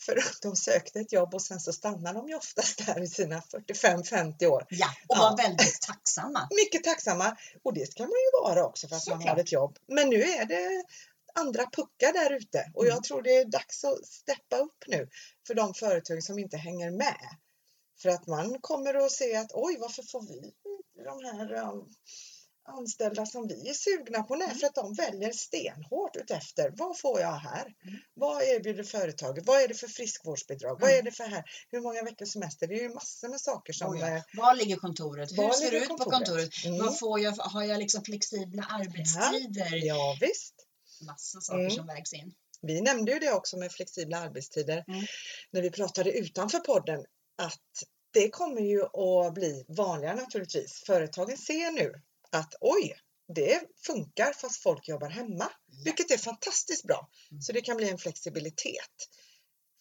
[0.01, 3.39] för de sökte ett jobb och sen så stannade de ju oftast där i sina
[3.41, 4.65] 45-50 år.
[4.69, 5.19] Ja, och Ja.
[5.19, 6.47] var väldigt tacksamma.
[6.65, 9.39] Mycket tacksamma och det ska man ju vara också för att man har Såklart.
[9.39, 9.77] ett jobb.
[9.87, 10.83] Men nu är det
[11.33, 12.95] andra puckar där ute och Mm.
[12.95, 15.09] jag tror det är dags att steppa upp nu
[15.47, 17.27] för de företag som inte hänger med.
[18.01, 20.53] För att man kommer att se att oj, varför får vi
[21.03, 21.93] de här um,
[22.71, 24.35] anställda som vi är sugna på?
[24.35, 24.57] Nej, Mm.
[24.59, 26.73] för att de väljer stenhårt utefter.
[26.77, 27.61] Vad får jag här?
[27.83, 27.99] Mm.
[28.13, 29.45] Vad erbjuder företaget?
[29.45, 30.77] Vad är det för friskvårdsbidrag?
[30.81, 30.99] Vad Mm.
[30.99, 31.43] är det för här?
[31.71, 32.67] Hur många veckors semester?
[32.67, 33.91] Det är ju massor med saker som...
[33.93, 34.07] Oh ja.
[34.15, 35.31] eh, Var ligger kontoret?
[35.31, 36.49] Hur ser det ut på kontoret?
[36.65, 36.77] Mm.
[36.79, 37.31] Vad får jag?
[37.31, 39.85] Har jag liksom flexibla arbetstider?
[39.85, 40.53] Ja, visst.
[41.07, 41.71] Massa saker Mm.
[41.71, 42.33] som vägs in.
[42.61, 45.05] Vi nämnde ju det också med flexibla arbetstider Mm.
[45.51, 46.99] när vi pratade utanför podden
[47.37, 47.59] att
[48.13, 50.83] det kommer ju att bli vanligare naturligtvis.
[50.85, 52.95] Företagen ser nu att oj,
[53.35, 55.51] det funkar fast folk jobbar hemma,
[55.83, 57.09] vilket är fantastiskt bra.
[57.31, 57.41] Mm.
[57.41, 59.07] Så det kan bli en flexibilitet.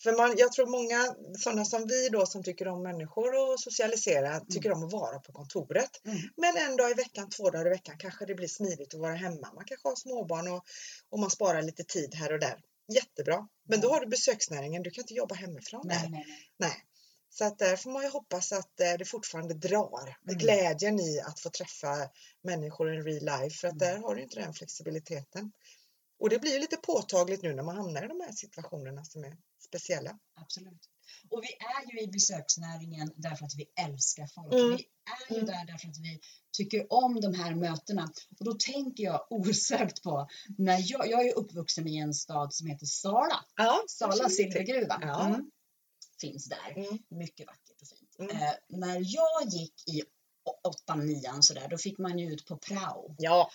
[0.03, 4.41] För man, jag tror många sådana som vi då som tycker om människor och socialisera
[4.41, 5.91] tycker om att vara på kontoret.
[6.05, 6.19] Mm.
[6.37, 9.15] Men en dag i veckan, två dagar i veckan kanske det blir smidigt att vara
[9.15, 9.53] hemma.
[9.55, 10.65] Man kanske har småbarn och,
[11.11, 12.61] och man sparar lite tid här och där.
[12.95, 13.49] Jättebra.
[13.69, 15.95] Men då har du besöksnäringen, du kan inte jobba hemifrån där.
[15.95, 16.27] Nej, nej,
[16.59, 16.85] nej.
[17.31, 20.17] Så att där får man ju hoppas att eh, det fortfarande drar.
[20.29, 20.39] Mm.
[20.39, 21.97] Glädjen i att få träffa
[22.43, 23.57] människor i real life.
[23.57, 23.89] För att Mm.
[23.89, 25.53] där har du inte den flexibiliteten.
[26.19, 29.37] Och det blir lite påtagligt nu när man hamnar i de här situationerna som är
[29.67, 30.19] speciella.
[30.41, 30.89] Absolut.
[31.31, 34.55] Och vi är ju i besöksnäringen därför att vi älskar folk.
[34.55, 34.71] Mm.
[34.71, 35.47] Vi är ju Mm.
[35.47, 36.21] där därför att vi
[36.53, 38.13] tycker om de här mötena.
[38.39, 42.67] Och då tänker jag osökt på, när jag, jag är uppvuxen i en stad som
[42.67, 43.45] heter Sala.
[43.57, 44.99] Ja, Sala silvergruva.
[45.03, 45.27] Ja.
[45.27, 45.51] Mm.
[46.21, 46.73] Finns där.
[46.77, 46.99] Mm.
[47.09, 48.17] Mycket vackert och fint.
[48.19, 48.43] Mm.
[48.43, 50.03] Eh, när jag gick i
[50.65, 53.15] åttan, nian sådär, då fick man ju ut på prao.
[53.19, 53.51] Ja,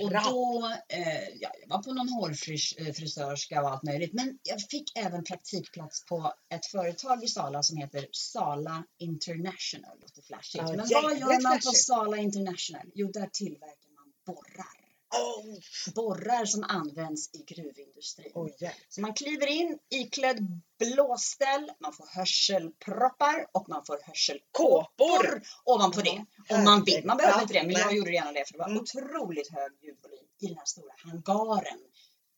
[0.00, 4.12] Och då, eh, ja, jag var på någon hårfrisörska och allt möjligt.
[4.12, 9.98] Men jag fick även praktikplats på ett företag i Sala som heter Sala International.
[10.00, 10.64] Låter flashigt.
[10.64, 11.84] Ja, Men vad gör man på flashigt.
[11.84, 12.90] Sala International?
[12.94, 14.79] Jo, där tillverkar man borrar.
[15.12, 15.58] Oh,
[15.94, 18.32] Borrar som används i gruvindustrin.
[18.34, 18.74] oh, yeah.
[18.88, 25.42] Så man kliver in iklädd blåställ, man får hörselproppar och man får hörselkåpor Kåpor.
[25.64, 26.24] ovanpå det.
[26.54, 27.04] Om man vill.
[27.06, 28.80] Man behöver Ja, inte det, men jag gjorde gärna det för det var Mm.
[28.82, 31.78] otroligt hög ljudvolym i den här stora hangaren.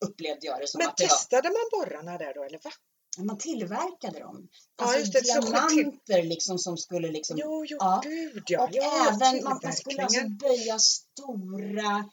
[0.04, 1.08] Upplevde jag det som Men att det var.
[1.08, 2.70] testade man borrarna där då eller va?
[3.18, 4.48] Man tillverkade dem.
[4.78, 7.38] Ja, Alltså just det, diamanter liksom som skulle liksom.
[7.38, 8.00] Jo, jo, Ja.
[8.04, 8.62] gud ja.
[8.62, 12.10] och ja även, man, man skulle alltså böja stora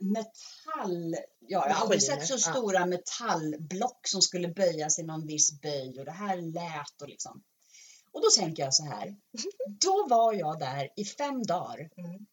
[0.00, 5.60] metall, ja jag har aldrig sett så stora metallblock som skulle böjas i någon viss
[5.60, 7.42] böj och det här lät och liksom.
[8.12, 9.14] Och då tänker jag så här.
[9.80, 11.78] Då var jag där i fem dagar.
[11.78, 12.26] Mm.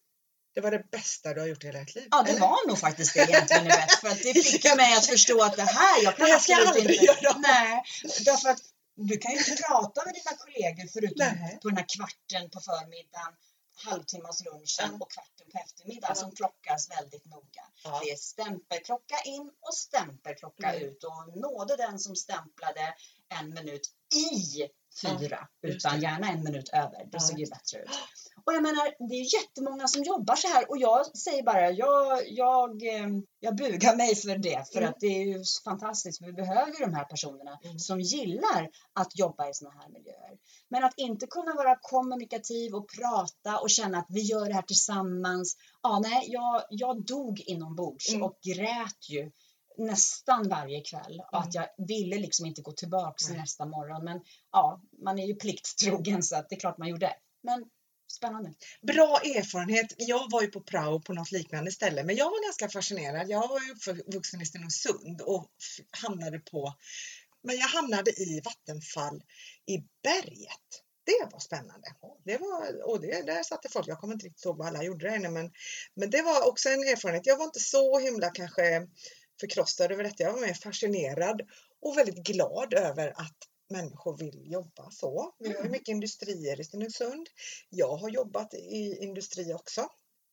[0.54, 2.08] Det var det bästa du har gjort i hela ditt liv?
[2.10, 2.40] Ja, det eller?
[2.40, 5.62] var nog faktiskt det egentligen, vet, för att det fick mig att förstå att det
[5.62, 7.04] här, jag kan Det här ska jag aldrig inte.
[7.04, 7.38] göra.
[7.38, 7.82] Nej,
[8.24, 8.60] därför att
[8.94, 11.58] du kan ju inte prata med dina kollegor förutom Nej.
[11.62, 13.32] på den här kvarten på förmiddagen,
[13.78, 17.64] halvtimmas lunchen och kvarten på eftermiddagen som klockas väldigt noga.
[17.84, 18.00] Ja.
[18.04, 20.88] Det är stämpelklocka in och stämpelklocka Mm.
[20.88, 22.94] ut och nådde den som stämplade
[23.28, 24.68] en minut i
[25.02, 27.08] fyra, utan gärna en minut över.
[27.12, 27.90] Det såg ju bättre ut.
[28.44, 32.22] Och jag menar, det är jättemånga som jobbar så här och jag säger bara, jag,
[32.28, 33.08] jag, eh,
[33.40, 34.68] jag bugar mig för det.
[34.72, 34.90] För Mm.
[34.90, 37.78] att det är ju fantastiskt, vi behöver de här personerna Mm.
[37.78, 40.34] som gillar att jobba i såna här miljöer.
[40.70, 44.62] Men att inte kunna vara kommunikativ och prata och känna att vi gör det här
[44.62, 45.56] tillsammans.
[45.82, 48.22] Ja, nej, jag, jag dog inombords Mm.
[48.22, 49.30] och grät ju
[49.78, 51.48] nästan varje kväll och Mm.
[51.48, 53.38] att jag ville liksom inte gå tillbaks Nej.
[53.38, 54.04] nästa morgon.
[54.04, 54.20] Men
[54.52, 57.16] ja, man är ju plikttrogen så att det är klart man gjorde.
[57.42, 57.64] Men
[58.12, 58.54] spännande.
[58.82, 59.94] Bra erfarenhet.
[59.98, 63.30] Jag var ju på prao på något liknande ställe, men jag var ganska fascinerad.
[63.30, 65.50] Jag var ju uppvuxen i Stenungsund och
[65.90, 66.74] hamnade på,
[67.42, 69.22] men jag hamnade i Vattenfall
[69.66, 70.82] i berget.
[71.04, 71.88] Det var spännande.
[72.24, 73.88] Det var, och det, där satt det folk.
[73.88, 75.52] Jag kommer inte riktigt ihåg vad alla gjorde där inne, men,
[75.94, 77.26] men det var också en erfarenhet.
[77.26, 78.88] Jag var inte så himla kanske
[79.40, 80.22] förkrossad över detta.
[80.22, 81.42] Jag var fascinerad
[81.80, 83.36] och väldigt glad över att
[83.70, 85.34] människor vill jobba så.
[85.38, 85.72] Vi har ju Mm.
[85.72, 87.28] mycket industrier i Stenungsund.
[87.68, 89.88] Jag har jobbat i industri också.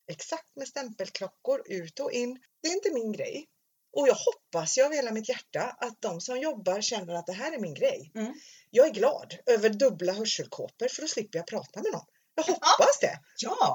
[0.08, 2.40] Exakt med stämpelklockor ut och in.
[2.62, 3.48] Det är inte min grej.
[3.94, 7.34] Och jag hoppas ju av hela mitt hjärta att de som jobbar känner att det
[7.34, 8.12] här är min grej.
[8.16, 8.34] Mm.
[8.70, 12.06] Jag är glad över dubbla hörselkåpor för då slipper jag prata med någon.
[12.36, 13.20] Jag hoppas det.
[13.38, 13.74] Ja,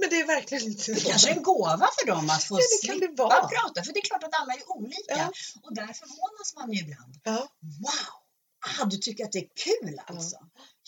[0.00, 2.64] Men det är verkligen inte det kanske är en gåva för dem att få Ja,
[2.82, 3.48] det kan det slippa vara.
[3.48, 3.82] prata.
[3.84, 5.16] För det är klart att alla är olika.
[5.16, 5.30] Ja.
[5.62, 7.14] Och där förvånas man ju ibland.
[7.24, 7.48] Ja,
[7.84, 8.16] Wow!
[8.80, 10.36] Ah, du tycker att det är kul alltså?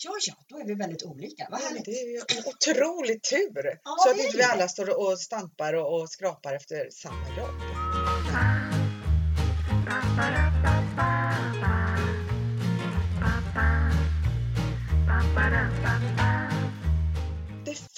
[0.03, 1.47] Ja, ja, då är vi väldigt olika.
[1.51, 1.85] Vad härligt.
[1.85, 3.79] det är en otrolig tur.
[3.83, 7.61] Ja, så att inte vi alla står och stampar och, och skrapar efter samma jobb.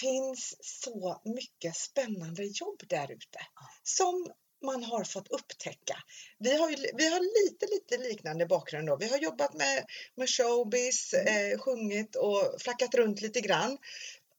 [0.05, 3.39] Finns så mycket spännande jobb där ute
[3.83, 4.31] som
[4.65, 5.97] man har fått upptäcka.
[6.39, 8.87] Vi har, ju, vi har lite, lite liknande bakgrund.
[8.87, 8.95] Då.
[8.95, 13.77] Vi har jobbat med, med showbiz, eh, sjungit och flackat runt lite grann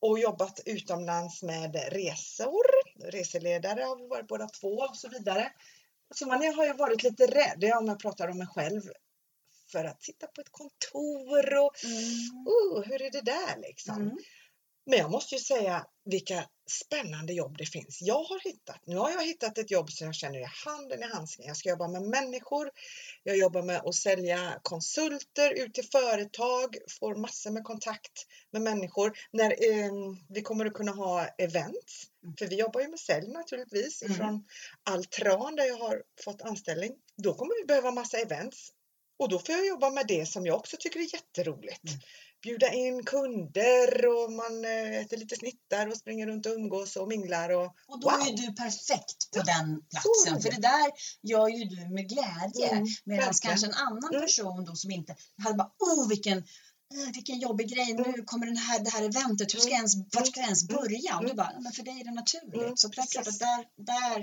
[0.00, 2.66] och jobbat utomlands med resor.
[3.12, 5.52] Reseledare har vi varit båda två och så vidare.
[6.14, 8.82] Så man har ju varit lite rädd, om jag pratar om mig själv,
[9.72, 12.46] för att sitta på ett kontor och Mm.
[12.46, 14.02] uh, hur är det där liksom?
[14.02, 14.16] Mm.
[14.86, 17.98] Men jag måste ju säga vilka spännande jobb det finns.
[18.02, 21.06] Jag har hittat, nu har jag hittat ett jobb som jag känner är handen i
[21.06, 21.46] handsken.
[21.46, 22.70] Jag ska jobba med människor.
[23.22, 29.18] Jag jobbar med att sälja konsulter ut till företag, får massor med kontakt med människor.
[29.30, 29.92] När eh,
[30.28, 32.36] vi kommer att kunna ha events, Mm.
[32.38, 34.14] för vi jobbar ju med sälj naturligtvis Mm.
[34.14, 34.44] ifrån
[34.82, 36.92] Altran där jag har fått anställning.
[37.16, 38.72] Då kommer vi behöva massa events
[39.18, 41.84] och då får jag jobba med det som jag också tycker är jätteroligt.
[41.84, 42.00] Mm.
[42.46, 47.08] Bjuda in kunder och man eh, äter lite snittar och springer runt och umgås och
[47.08, 47.50] minglar.
[47.50, 48.20] Och, Och då Wow.
[48.20, 50.42] är du perfekt på den så platsen.
[50.42, 50.90] För det där
[51.22, 52.68] gör ju du med glädje.
[52.72, 54.20] Mm, Medan kanske en annan Mm.
[54.22, 56.44] person då som inte hade bara oh vilken
[57.14, 58.24] vilken jobbig grej, nu Mm.
[58.24, 60.76] kommer den här, det här eventet, hur ska jag ens, vart ska jag ens Mm.
[60.76, 61.16] börja?
[61.16, 61.36] Och du Mm.
[61.36, 62.54] bara, men för dig är det naturligt.
[62.54, 63.42] Mm, Så det är klart precis.
[63.42, 64.20] att där, där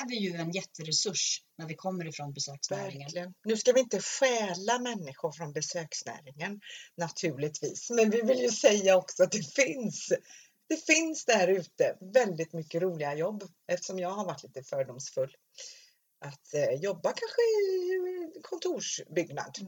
[0.00, 3.00] är vi ju en jätteresurs när vi kommer ifrån besöksnäringen.
[3.00, 3.34] Verkligen.
[3.44, 6.60] Nu ska vi inte stjäla människor från besöksnäringen
[6.96, 10.12] naturligtvis, men vi vill ju säga också att det finns
[10.68, 15.36] det finns där ute väldigt mycket roliga jobb eftersom jag har varit lite fördomsfull.
[16.18, 19.58] Att eh, jobba kanske i kontorsbyggnad.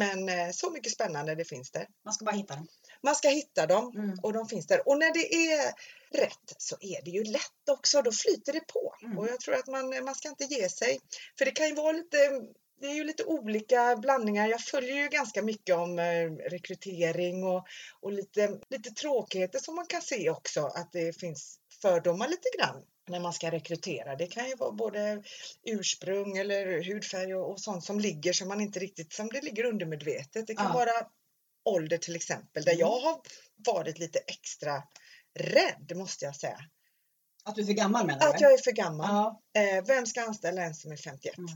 [0.00, 1.86] Men eh, så mycket spännande det finns där.
[2.04, 2.66] Man ska bara hitta den.
[3.02, 4.18] Man ska hitta dem Mm.
[4.22, 4.88] och de finns där.
[4.88, 5.72] Och när det är
[6.20, 8.02] rätt så är det ju lätt också.
[8.02, 8.94] Då flyter det på.
[9.02, 9.18] Mm.
[9.18, 10.98] Och jag tror att man, man ska inte ge sig.
[11.38, 12.16] För det kan ju vara lite
[12.80, 14.48] det är ju lite olika blandningar.
[14.48, 17.66] Jag följer ju ganska mycket om eh, rekrytering och,
[18.00, 22.82] och lite, lite tråkigheter som man kan se också att det finns fördomar lite grann
[23.10, 24.16] när man ska rekrytera.
[24.16, 25.22] Det kan ju vara både
[25.66, 29.64] ursprung eller hudfärg och, och sånt som ligger som man inte riktigt, som det ligger
[29.64, 30.46] undermedvetet.
[30.46, 30.72] Det kan Ja.
[30.72, 30.92] vara
[31.64, 32.80] ålder till exempel där Mm.
[32.80, 33.20] jag har
[33.66, 34.82] varit lite extra
[35.38, 36.58] rädd måste jag säga.
[37.44, 38.26] Att du är för gammal menar du?
[38.26, 39.06] Att jag är för gammal.
[39.54, 39.60] Ja.
[39.60, 41.38] Eh, vem ska anställa en som är 51?
[41.38, 41.50] Mm.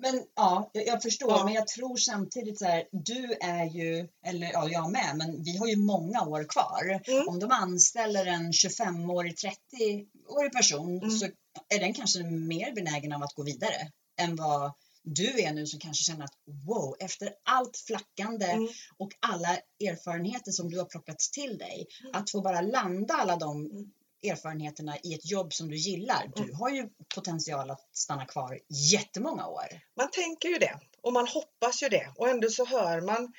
[0.00, 1.44] Men ja, jag, jag förstår, Ja.
[1.44, 5.56] men jag tror samtidigt så här, du är ju, eller ja, jag med, men vi
[5.56, 7.00] har ju många år kvar.
[7.06, 7.28] Mm.
[7.28, 11.10] Om de anställer en 25-årig, 30-årig person Mm.
[11.10, 11.26] så
[11.68, 15.80] är den kanske mer benägen av att gå vidare än vad du är nu som
[15.80, 16.34] kanske känner att
[16.66, 18.68] wow, efter allt flackande Mm.
[18.96, 19.56] och alla
[19.90, 22.14] erfarenheter som du har plockat till dig, Mm.
[22.14, 23.90] att få bara landa alla de Mm.
[24.22, 26.32] Erfarenheterna i ett jobb som du gillar.
[26.36, 26.54] Du Mm.
[26.54, 28.58] har ju potential att stanna kvar
[28.92, 29.80] jättemånga år.
[29.96, 33.32] Man tänker ju det och man hoppas ju det och ändå så hör man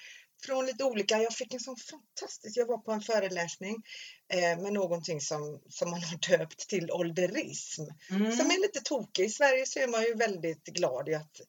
[0.46, 3.76] från lite olika, jag fick en sån fantastisk, jag var på en föreläsning
[4.34, 7.82] eh, med någonting som, som man har döpt till ålderism.
[8.10, 8.32] Mm.
[8.38, 9.26] Som är lite tokig.
[9.26, 11.42] I Sverige så är man ju väldigt glad i att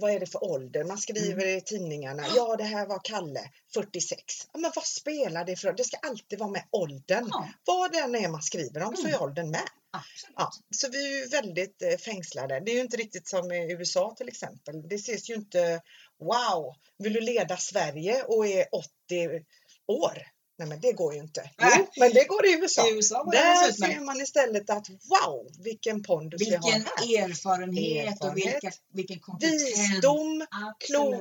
[0.00, 0.84] vad är det för ålder?
[0.84, 1.58] Man skriver Mm.
[1.58, 4.48] i tidningarna, ja det här var Kalle, 46.
[4.52, 7.28] Ja, men vad spelar det för Det ska alltid vara med åldern.
[7.30, 9.20] Ja, Vad den är man skriver om så är Mm.
[9.22, 9.68] åldern med.
[9.90, 10.34] absolut.
[10.36, 12.60] Ja, så vi är ju väldigt eh, fängslade.
[12.60, 14.88] Det är ju inte riktigt som i USA till exempel.
[14.88, 15.80] Det ses ju inte,
[16.18, 19.44] wow, vill du leda Sverige och är 80
[19.86, 20.18] år?
[20.58, 21.50] Nej men det går ju inte.
[21.62, 22.88] Jo, men det går i USA.
[22.88, 27.30] I USA Där ser man istället att wow, vilken pondus vi har Vilken här.
[27.30, 28.80] erfarenhet och vilka, Erfarenhet.
[28.92, 29.62] vilken kompetens.
[29.62, 30.80] Visdom, Absolut.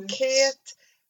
[0.10, 0.62] klokhet,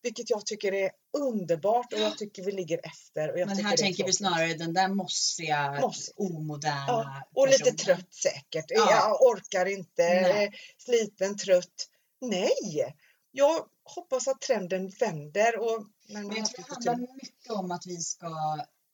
[0.02, 3.32] vilket jag tycker är underbart och jag tycker vi ligger efter.
[3.32, 6.14] Och jag Men här tänker vi snarare den där mossiga, Mossig.
[6.18, 7.78] omoderna Ja, och lite personen.
[7.78, 8.66] trött säkert.
[8.70, 8.92] Ja.
[8.92, 10.52] Jag orkar inte, Nej.
[10.78, 11.88] sliten, trött.
[12.22, 12.96] Nej!
[13.32, 15.60] Jag hoppas att trenden vänder.
[15.60, 17.14] Och, men jag tror det handlar tur.
[17.14, 18.30] mycket om att vi ska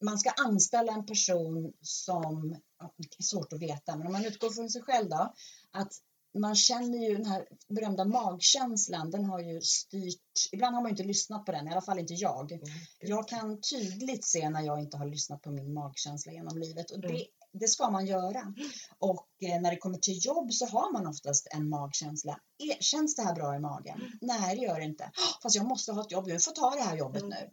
[0.04, 2.50] man ska anställa en person som,
[2.98, 5.34] det är svårt att veta, men om man utgår från sig själv då,
[5.72, 5.92] att
[6.40, 11.04] man känner ju den här berömda magkänslan, den har ju styrt, ibland har man inte
[11.04, 12.52] lyssnat på den, i alla fall inte jag.
[12.52, 12.66] Mm.
[13.00, 17.00] Jag kan tydligt se när jag inte har lyssnat på min magkänsla genom livet och
[17.00, 17.22] det, Mm.
[17.54, 18.54] Det ska man göra.
[19.00, 22.40] Och eh, när det kommer till jobb så har man oftast en magkänsla.
[22.64, 24.02] E- Känns det här bra i magen?
[24.22, 25.12] Nej, det gör det inte.
[25.44, 27.30] Fast jag måste ha ett jobb, jag får ta det här jobbet Mm.
[27.40, 27.50] nu.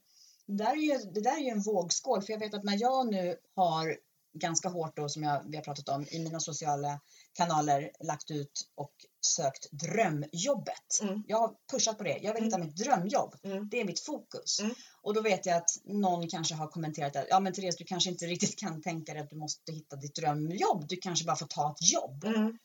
[0.46, 2.80] Det där, är ju, det där är ju en vågskål, för jag vet att när
[2.80, 3.96] jag nu har
[4.32, 7.00] ganska hårt då, som jag, vi har pratat om, i mina sociala
[7.32, 8.92] kanaler lagt ut och
[9.26, 11.00] sökt drömjobbet.
[11.02, 11.22] Mm.
[11.26, 12.18] Jag har pushat på det.
[12.22, 13.34] Jag vill hitta mitt drömjobb.
[13.42, 13.68] Mm.
[13.68, 14.60] Det är mitt fokus.
[14.60, 14.74] Mm.
[15.02, 18.10] Och då vet jag att någon kanske har kommenterat att ja men Therese, du kanske
[18.10, 20.88] inte riktigt kan tänka dig att du måste hitta ditt drömjobb.
[20.88, 22.24] Du kanske bara får ta ett jobb.
[22.24, 22.58] Mm.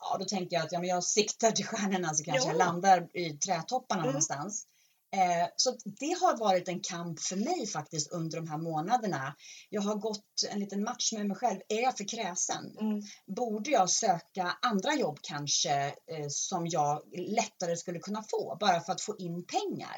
[0.00, 2.52] Ja, då tänker jag att ja, men jag siktar till stjärnorna så kanske Ja.
[2.52, 4.12] jag landar i trädtopparna Mm.
[4.12, 4.66] någonstans.
[5.12, 9.36] Eh, så det har varit en kamp för mig faktiskt under de här månaderna.
[9.70, 11.60] Jag har gått en liten match med mig själv.
[11.68, 12.78] Är jag för kräsen?
[12.80, 13.02] Mm.
[13.26, 18.92] Borde jag söka andra jobb kanske eh, som jag lättare skulle kunna få bara för
[18.92, 19.96] att få in pengar?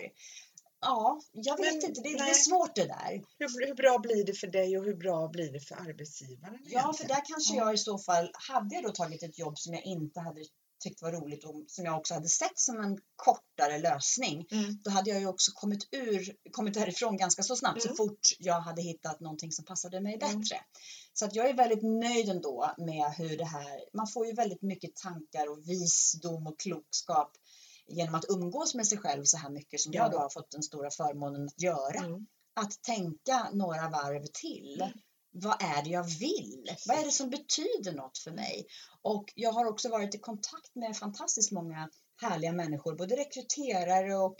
[0.80, 2.00] Ja, jag vet Men, inte.
[2.02, 3.22] Det, det är svårt det där.
[3.38, 6.58] Hur, hur bra blir det för dig och hur bra blir det för arbetsgivaren?
[6.64, 7.08] Ja, för egentligen?
[7.08, 7.64] där kanske Ja.
[7.64, 10.40] jag i så fall, hade jag då tagit ett jobb som jag inte hade
[10.78, 14.78] tyckt var roligt och som jag också hade sett som en kortare lösning, Mm.
[14.84, 17.96] då hade jag ju också kommit, ur, kommit därifrån ganska så snabbt, så Mm.
[17.96, 20.40] fort jag hade hittat någonting som passade mig Mm.
[20.40, 20.56] bättre.
[21.12, 24.62] Så att jag är väldigt nöjd ändå med hur det här, man får ju väldigt
[24.62, 27.32] mycket tankar och visdom och klokskap
[27.88, 30.02] genom att umgås med sig själv så här mycket som Ja.
[30.02, 31.98] jag då har fått den stora förmånen att göra.
[32.04, 32.26] Mm.
[32.60, 34.84] Att tänka några varv till.
[35.38, 35.48] Mm.
[35.48, 36.74] Vad är det jag vill?
[36.86, 38.66] Vad är det som betyder något för mig?
[39.02, 41.88] Och jag har också varit i kontakt med fantastiskt många
[42.20, 44.36] härliga människor, både rekryterare och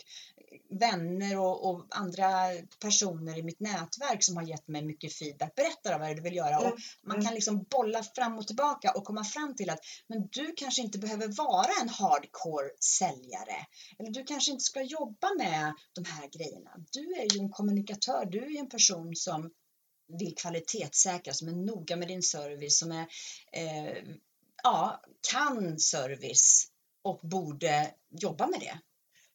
[0.81, 2.29] vänner och, och andra
[2.81, 5.55] personer i mitt nätverk som har gett mig mycket feedback.
[5.55, 6.57] Berätta vad är det du vill göra?
[6.59, 6.73] Mm.
[6.73, 7.27] Och man Mm.
[7.27, 10.99] kan liksom bolla fram och tillbaka och komma fram till att men du kanske inte
[10.99, 13.67] behöver vara en hardcore säljare.
[13.99, 16.71] Eller du kanske inte ska jobba med de här grejerna.
[16.93, 19.51] Du är ju en kommunikatör, du är ju en person som
[20.19, 23.07] vill kvalitetssäkra, som är noga med din service, som är,
[23.53, 24.05] eh,
[24.63, 26.67] ja, kan service
[27.03, 28.79] och borde jobba med det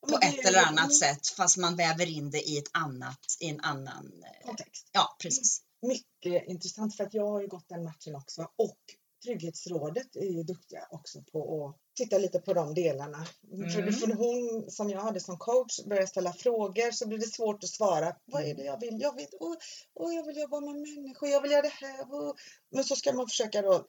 [0.10, 3.20] på det ett eller annat mm, sätt fast man väver in det i ett annat,
[3.40, 4.90] i en annan, eh, Kontext.
[4.92, 5.62] ja precis.
[5.82, 8.80] Mycket intressant för att jag har ju gått den matchen också och
[9.24, 13.26] Trygghetsrådet är ju duktiga också på att titta lite på de delarna.
[13.74, 13.94] För, Mm.
[13.94, 17.70] för hon som jag hade som coach började ställa frågor så blir det svårt att
[17.70, 18.16] svara.
[18.26, 19.02] Vad är det jag vill?
[19.02, 19.56] Jag vill, oh,
[19.94, 22.04] oh, jag vill jobba med människor, jag vill göra det här.
[22.04, 22.34] Oh.
[22.72, 23.86] Men så ska man försöka då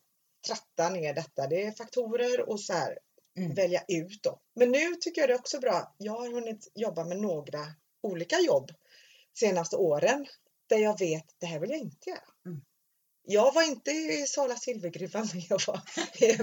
[0.47, 1.47] tratta ner detta.
[1.47, 2.99] Det är faktorer och så här
[3.37, 3.55] Mm.
[3.55, 4.41] välja ut då.
[4.55, 5.95] Men nu tycker jag det är också bra.
[5.99, 7.59] Jag har hunnit jobba med några
[8.03, 8.73] olika jobb
[9.39, 10.27] senaste åren
[10.67, 12.21] där jag vet det här vill jag inte göra.
[12.47, 12.61] Mm.
[13.27, 15.81] Jag var inte i Sala silvergruva men jag var
[16.19, 16.39] i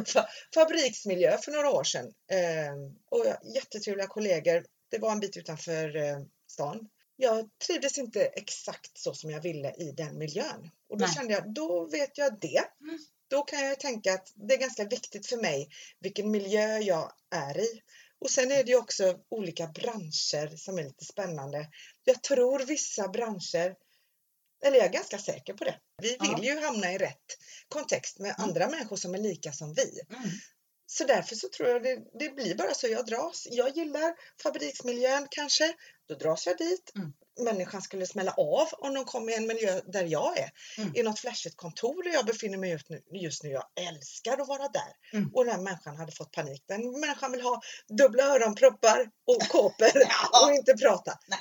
[0.53, 2.13] fabriksmiljö för några år sedan.
[2.31, 4.65] Ehm, och jättetrevliga kollegor.
[4.89, 6.89] Det var en bit utanför eh, stan.
[7.15, 10.69] Jag trivdes inte exakt så som jag ville i den miljön.
[10.89, 11.15] Och då Nej.
[11.15, 12.63] kände jag, då vet jag det.
[12.81, 12.99] Mm.
[13.27, 15.69] Då kan jag tänka att det är ganska viktigt för mig
[15.99, 17.81] vilken miljö jag är i.
[18.19, 21.69] Och sen är det ju också olika branscher som är lite spännande.
[22.03, 23.75] Jag tror vissa branscher,
[24.65, 25.75] eller jag är ganska säker på det.
[26.01, 26.53] Vi vill Ja.
[26.53, 27.37] ju hamna i rätt
[27.69, 28.49] kontext med Mm.
[28.49, 29.99] andra människor som är lika som vi.
[30.09, 30.29] Mm.
[30.85, 33.47] Så därför så tror jag det, det blir bara så jag dras.
[33.51, 35.73] Jag gillar fabriksmiljön kanske,
[36.07, 36.91] då dras jag dit.
[36.95, 37.13] Mm.
[37.39, 40.49] Människan skulle smälla av om de kom i en miljö där jag är.
[40.77, 40.95] Mm.
[40.95, 43.01] I något flashigt kontor där jag befinner mig just nu.
[43.11, 44.93] Just nu jag älskar att vara där.
[45.19, 45.29] Mm.
[45.33, 46.63] Och den människan hade fått panik.
[46.67, 47.61] Den människan vill ha
[47.97, 50.45] dubbla öronproppar och kåpor Ja.
[50.47, 51.19] och inte prata.
[51.27, 51.39] Nej.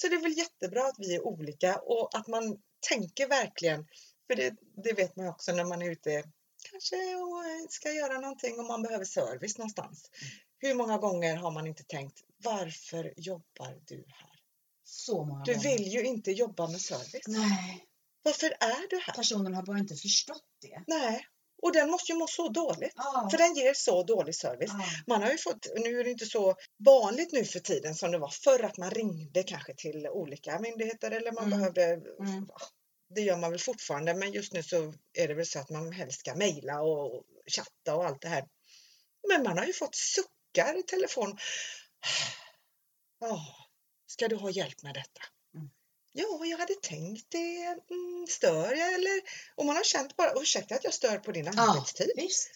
[0.00, 3.86] Så det är väl jättebra att vi är olika och att man tänker verkligen,
[4.26, 6.24] för det, det vet man också när man är ute
[6.70, 10.10] kanske och eh, ska göra någonting och man behöver service någonstans.
[10.22, 10.32] Mm.
[10.58, 14.40] Hur många gånger har man inte tänkt, varför jobbar du här?
[14.84, 15.68] Så många Du gånger.
[15.78, 17.24] vill ju inte jobba med service.
[17.28, 17.84] Nej,
[18.22, 19.14] Varför är du här?
[19.14, 20.82] personen har bara inte förstått det.
[20.86, 21.26] Nej,
[21.62, 22.92] och den måste ju må så dåligt.
[22.96, 23.28] Ja.
[23.30, 24.70] För den ger så dålig service.
[24.72, 24.84] Ja.
[25.06, 26.54] Man har ju fått, nu är det inte så
[26.84, 31.10] vanligt nu för tiden som det var förr att man ringde kanske till olika myndigheter
[31.10, 31.58] eller man Mm.
[31.58, 32.48] behövde, Mm.
[33.14, 35.92] det gör man väl fortfarande men just nu så är det väl så att man
[35.92, 38.44] helst ska mejla och chatta och allt det här.
[39.28, 41.38] Men man har ju fått suckar i telefon.
[43.20, 43.40] Ja,
[44.06, 45.20] ska du ha hjälp med detta?
[46.12, 47.56] Ja, jag hade tänkt det.
[47.64, 49.20] Mm, stör jag eller?
[49.56, 52.10] Och man har känt bara, ursäkta att jag stör på din Ja, arbetstid.
[52.16, 52.50] visst.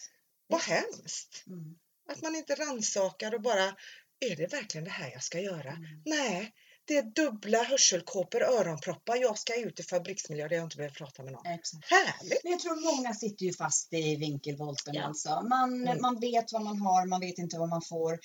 [0.47, 0.69] Vad visst.
[0.69, 1.43] hemskt.
[1.47, 1.75] Mm.
[2.09, 3.75] Att man inte rannsakar och bara,
[4.19, 5.71] är det verkligen det här jag ska göra?
[5.71, 6.01] Mm.
[6.05, 6.53] Nej,
[6.85, 9.15] det är dubbla hörselkåpor, öronproppar.
[9.15, 11.45] Jag ska ut i fabriksmiljö där jag inte behöver prata med någon.
[11.45, 11.89] Exakt.
[11.91, 12.43] Härligt!
[12.43, 15.03] Men jag tror många sitter ju fast i vinkelvolten Ja.
[15.03, 15.29] alltså.
[15.49, 16.01] Man, Mm.
[16.01, 18.19] man vet vad man har, man vet inte vad man får.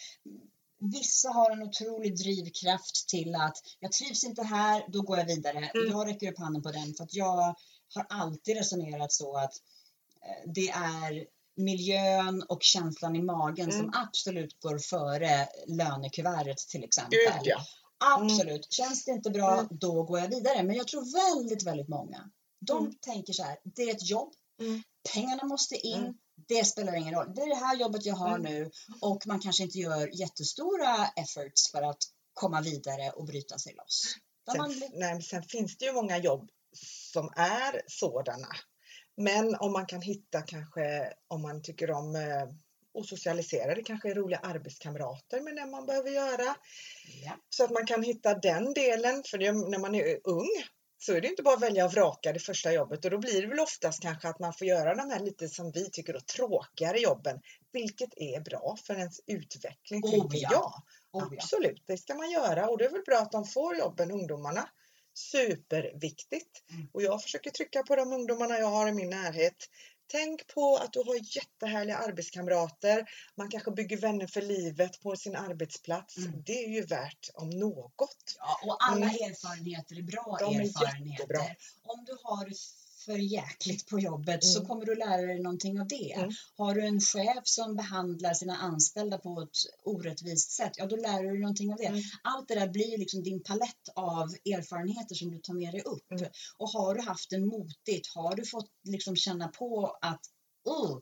[0.80, 5.58] Vissa har en otrolig drivkraft till att jag trivs inte här, då går jag vidare.
[5.58, 5.90] Mm.
[5.90, 7.56] Jag räcker upp handen på den för att jag
[7.94, 9.52] har alltid resonerat så att
[10.22, 11.26] eh, det är
[11.56, 13.80] miljön och känslan i magen Mm.
[13.80, 17.18] som absolut går före lönekuvertet till exempel.
[17.18, 17.58] Gud ja!
[18.16, 18.72] Absolut.
[18.72, 19.66] Känns det inte bra, Mm.
[19.70, 20.62] då går jag vidare.
[20.62, 22.94] Men jag tror väldigt, väldigt många, de Mm.
[23.00, 24.82] tänker så här, det är ett jobb, Mm.
[25.14, 26.14] pengarna måste in, Mm.
[26.46, 27.34] Det spelar ingen roll.
[27.34, 28.42] Det är det här jobbet jag har Mm.
[28.42, 28.70] nu
[29.00, 31.98] och man kanske inte gör jättestora efforts för att
[32.34, 34.02] komma vidare och bryta sig loss.
[34.50, 36.50] Sen, man nej, sen finns det ju många jobb
[37.12, 38.48] som är sådana.
[39.16, 42.42] Men om man kan hitta kanske, om man tycker om eh,
[43.00, 46.56] att socialisera, det kanske är roliga arbetskamrater med det man behöver göra.
[47.24, 47.36] ja.
[47.48, 50.48] Så att man kan hitta den delen, för det, när man är ung
[50.98, 53.42] så är det inte bara att välja och vraka det första jobbet och då blir
[53.42, 56.20] det väl oftast kanske att man får göra de här lite som vi tycker då
[56.20, 57.40] tråkigare jobben,
[57.72, 60.48] vilket är bra för ens utveckling, Oh, tänker ja.
[60.52, 60.72] jag.
[61.22, 61.36] Oh, ja.
[61.42, 64.68] Absolut, det ska man göra och det är väl bra att de får jobben, ungdomarna.
[65.14, 66.70] Superviktigt.
[66.70, 66.88] Mm.
[66.92, 69.68] Och jag försöker trycka på de ungdomarna jag har i min närhet.
[70.10, 73.04] Tänk på att du har jättehärliga arbetskamrater.
[73.34, 76.16] Man kanske bygger vänner för livet på sin arbetsplats.
[76.16, 76.42] Mm.
[76.46, 78.36] Det är ju värt om något.
[78.38, 79.08] Ja, och alla Mm.
[79.30, 81.10] erfarenheter är bra De är erfarenheter.
[81.12, 81.40] jättebra.
[81.82, 82.52] Om du har
[83.08, 84.68] för jäkligt på jobbet så Mm.
[84.68, 86.12] kommer du lära dig någonting av det.
[86.12, 86.30] Mm.
[86.56, 91.22] Har du en chef som behandlar sina anställda på ett orättvist sätt, ja då lär
[91.22, 91.86] du dig någonting av det.
[91.86, 92.02] Mm.
[92.22, 96.10] Allt det där blir liksom din palett av erfarenheter som du tar med dig upp.
[96.10, 96.30] Mm.
[96.58, 100.20] Och har du haft en motigt, har du fått liksom känna på att
[100.68, 100.98] uh,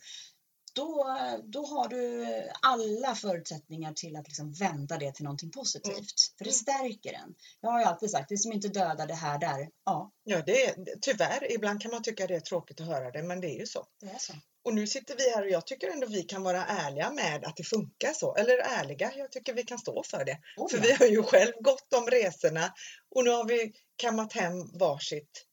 [0.77, 2.27] då, då har du
[2.63, 5.95] alla förutsättningar till att liksom vända det till någonting positivt.
[5.97, 6.05] Mm.
[6.39, 7.35] För det stärker en.
[7.61, 10.65] Jag har ju alltid sagt, det som inte dödar det här där, ja, Ja, det
[10.65, 13.59] är, tyvärr, ibland kan man tycka det är tråkigt att höra det, men det är
[13.59, 13.87] ju så.
[14.01, 14.33] det är så.
[14.65, 17.57] Och nu sitter vi här och jag tycker ändå vi kan vara ärliga med att
[17.57, 18.37] det funkar så.
[18.37, 20.39] Eller ärliga, jag tycker vi kan stå för det.
[20.57, 20.83] Oh, För ja.
[20.83, 22.73] vi har ju själv gått de resorna
[23.15, 25.47] och nu har vi kammat hem varsitt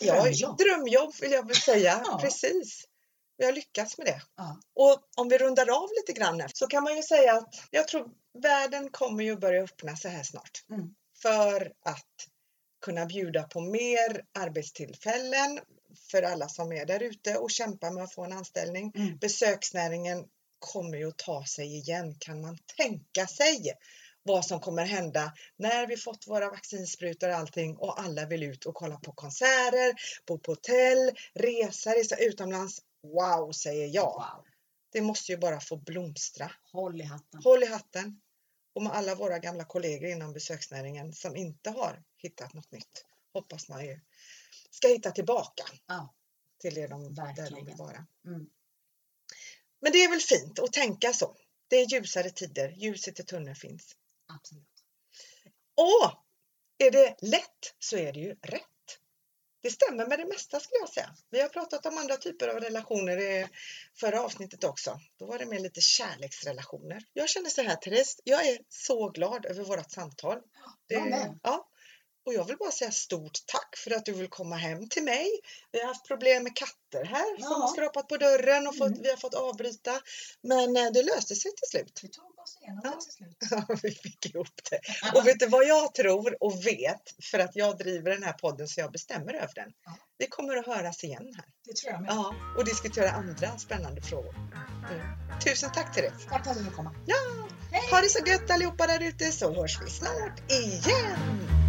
[0.00, 0.58] ja, Drömjobb.
[0.58, 2.02] drömjobb vill jag väl säga.
[2.04, 2.18] Ja.
[2.22, 2.84] Precis.
[3.38, 4.22] Vi har lyckats med det.
[4.36, 4.60] Ja.
[4.74, 8.08] Och om vi rundar av lite grann så kan man ju säga att jag tror
[8.42, 10.64] världen kommer ju börja öppna sig här snart.
[10.70, 10.94] Mm.
[11.22, 12.28] För att
[12.84, 15.60] kunna bjuda på mer arbetstillfällen
[16.10, 18.92] för alla som är där ute och kämpar med att få en anställning.
[18.94, 19.18] Mm.
[19.18, 20.24] Besöksnäringen
[20.58, 22.14] kommer ju att ta sig igen.
[22.18, 23.72] Kan man tänka sig
[24.22, 28.66] vad som kommer hända när vi fått våra vaccinsprutor och allting och alla vill ut
[28.66, 29.94] och kolla på konserter,
[30.26, 32.80] bo på hotell, resa, resa utomlands.
[33.14, 34.14] Wow, säger jag.
[34.14, 34.46] Wow.
[34.92, 36.52] Det måste ju bara få blomstra.
[36.72, 37.42] Håll i hatten.
[37.44, 38.20] Håll i hatten.
[38.74, 43.68] Och med alla våra gamla kollegor inom besöksnäringen som inte har hittat något nytt hoppas
[43.68, 44.00] man ju
[44.70, 46.14] ska hitta tillbaka Ja,
[46.58, 48.06] till det de, där de vill vara.
[48.26, 48.46] mm.
[49.80, 51.36] Men det är väl fint att tänka så.
[51.68, 53.96] Det är ljusare tider, ljuset i tunneln finns.
[54.26, 54.84] absolut.
[55.74, 56.12] Och
[56.78, 58.62] är det lätt så är det ju rätt.
[59.66, 61.10] Det stämmer med det mesta skulle jag säga.
[61.30, 63.48] Vi har pratat om andra typer av relationer i
[64.00, 65.00] förra avsnittet också.
[65.18, 67.02] Då var det mer lite kärleksrelationer.
[67.12, 70.38] Jag känner så här Therese, jag är så glad över vårt samtal.
[70.86, 71.38] Det- med.
[71.42, 71.68] Ja.
[72.26, 75.26] Och jag vill bara säga stort tack för att du vill komma hem till mig.
[75.72, 77.56] Vi har haft problem med katter här som Ja.
[77.56, 79.02] har skrapat på dörren och fått, Mm.
[79.02, 80.00] vi har fått avbryta.
[80.42, 82.00] Men eh, det löste sig till slut.
[82.02, 82.90] Vi tog oss igenom Ja.
[82.90, 83.36] det till slut.
[83.68, 84.80] Ja, vi fick ihop det.
[85.18, 88.68] Och vet du vad jag tror och vet för att jag driver den här podden
[88.68, 89.70] så jag bestämmer över den.
[89.84, 89.96] Ja.
[90.18, 91.44] Vi kommer att höras igen här.
[91.64, 92.10] Det tror jag med.
[92.10, 94.34] Ja, och diskutera andra spännande frågor.
[94.34, 95.40] Mm.
[95.44, 96.26] Tusen tack Therese.
[96.30, 96.94] Tack för att du ville komma.
[97.06, 97.16] Ja,
[97.90, 101.65] ha det så gött allihopa där ute så hörs vi snart igen.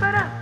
[0.00, 0.39] para.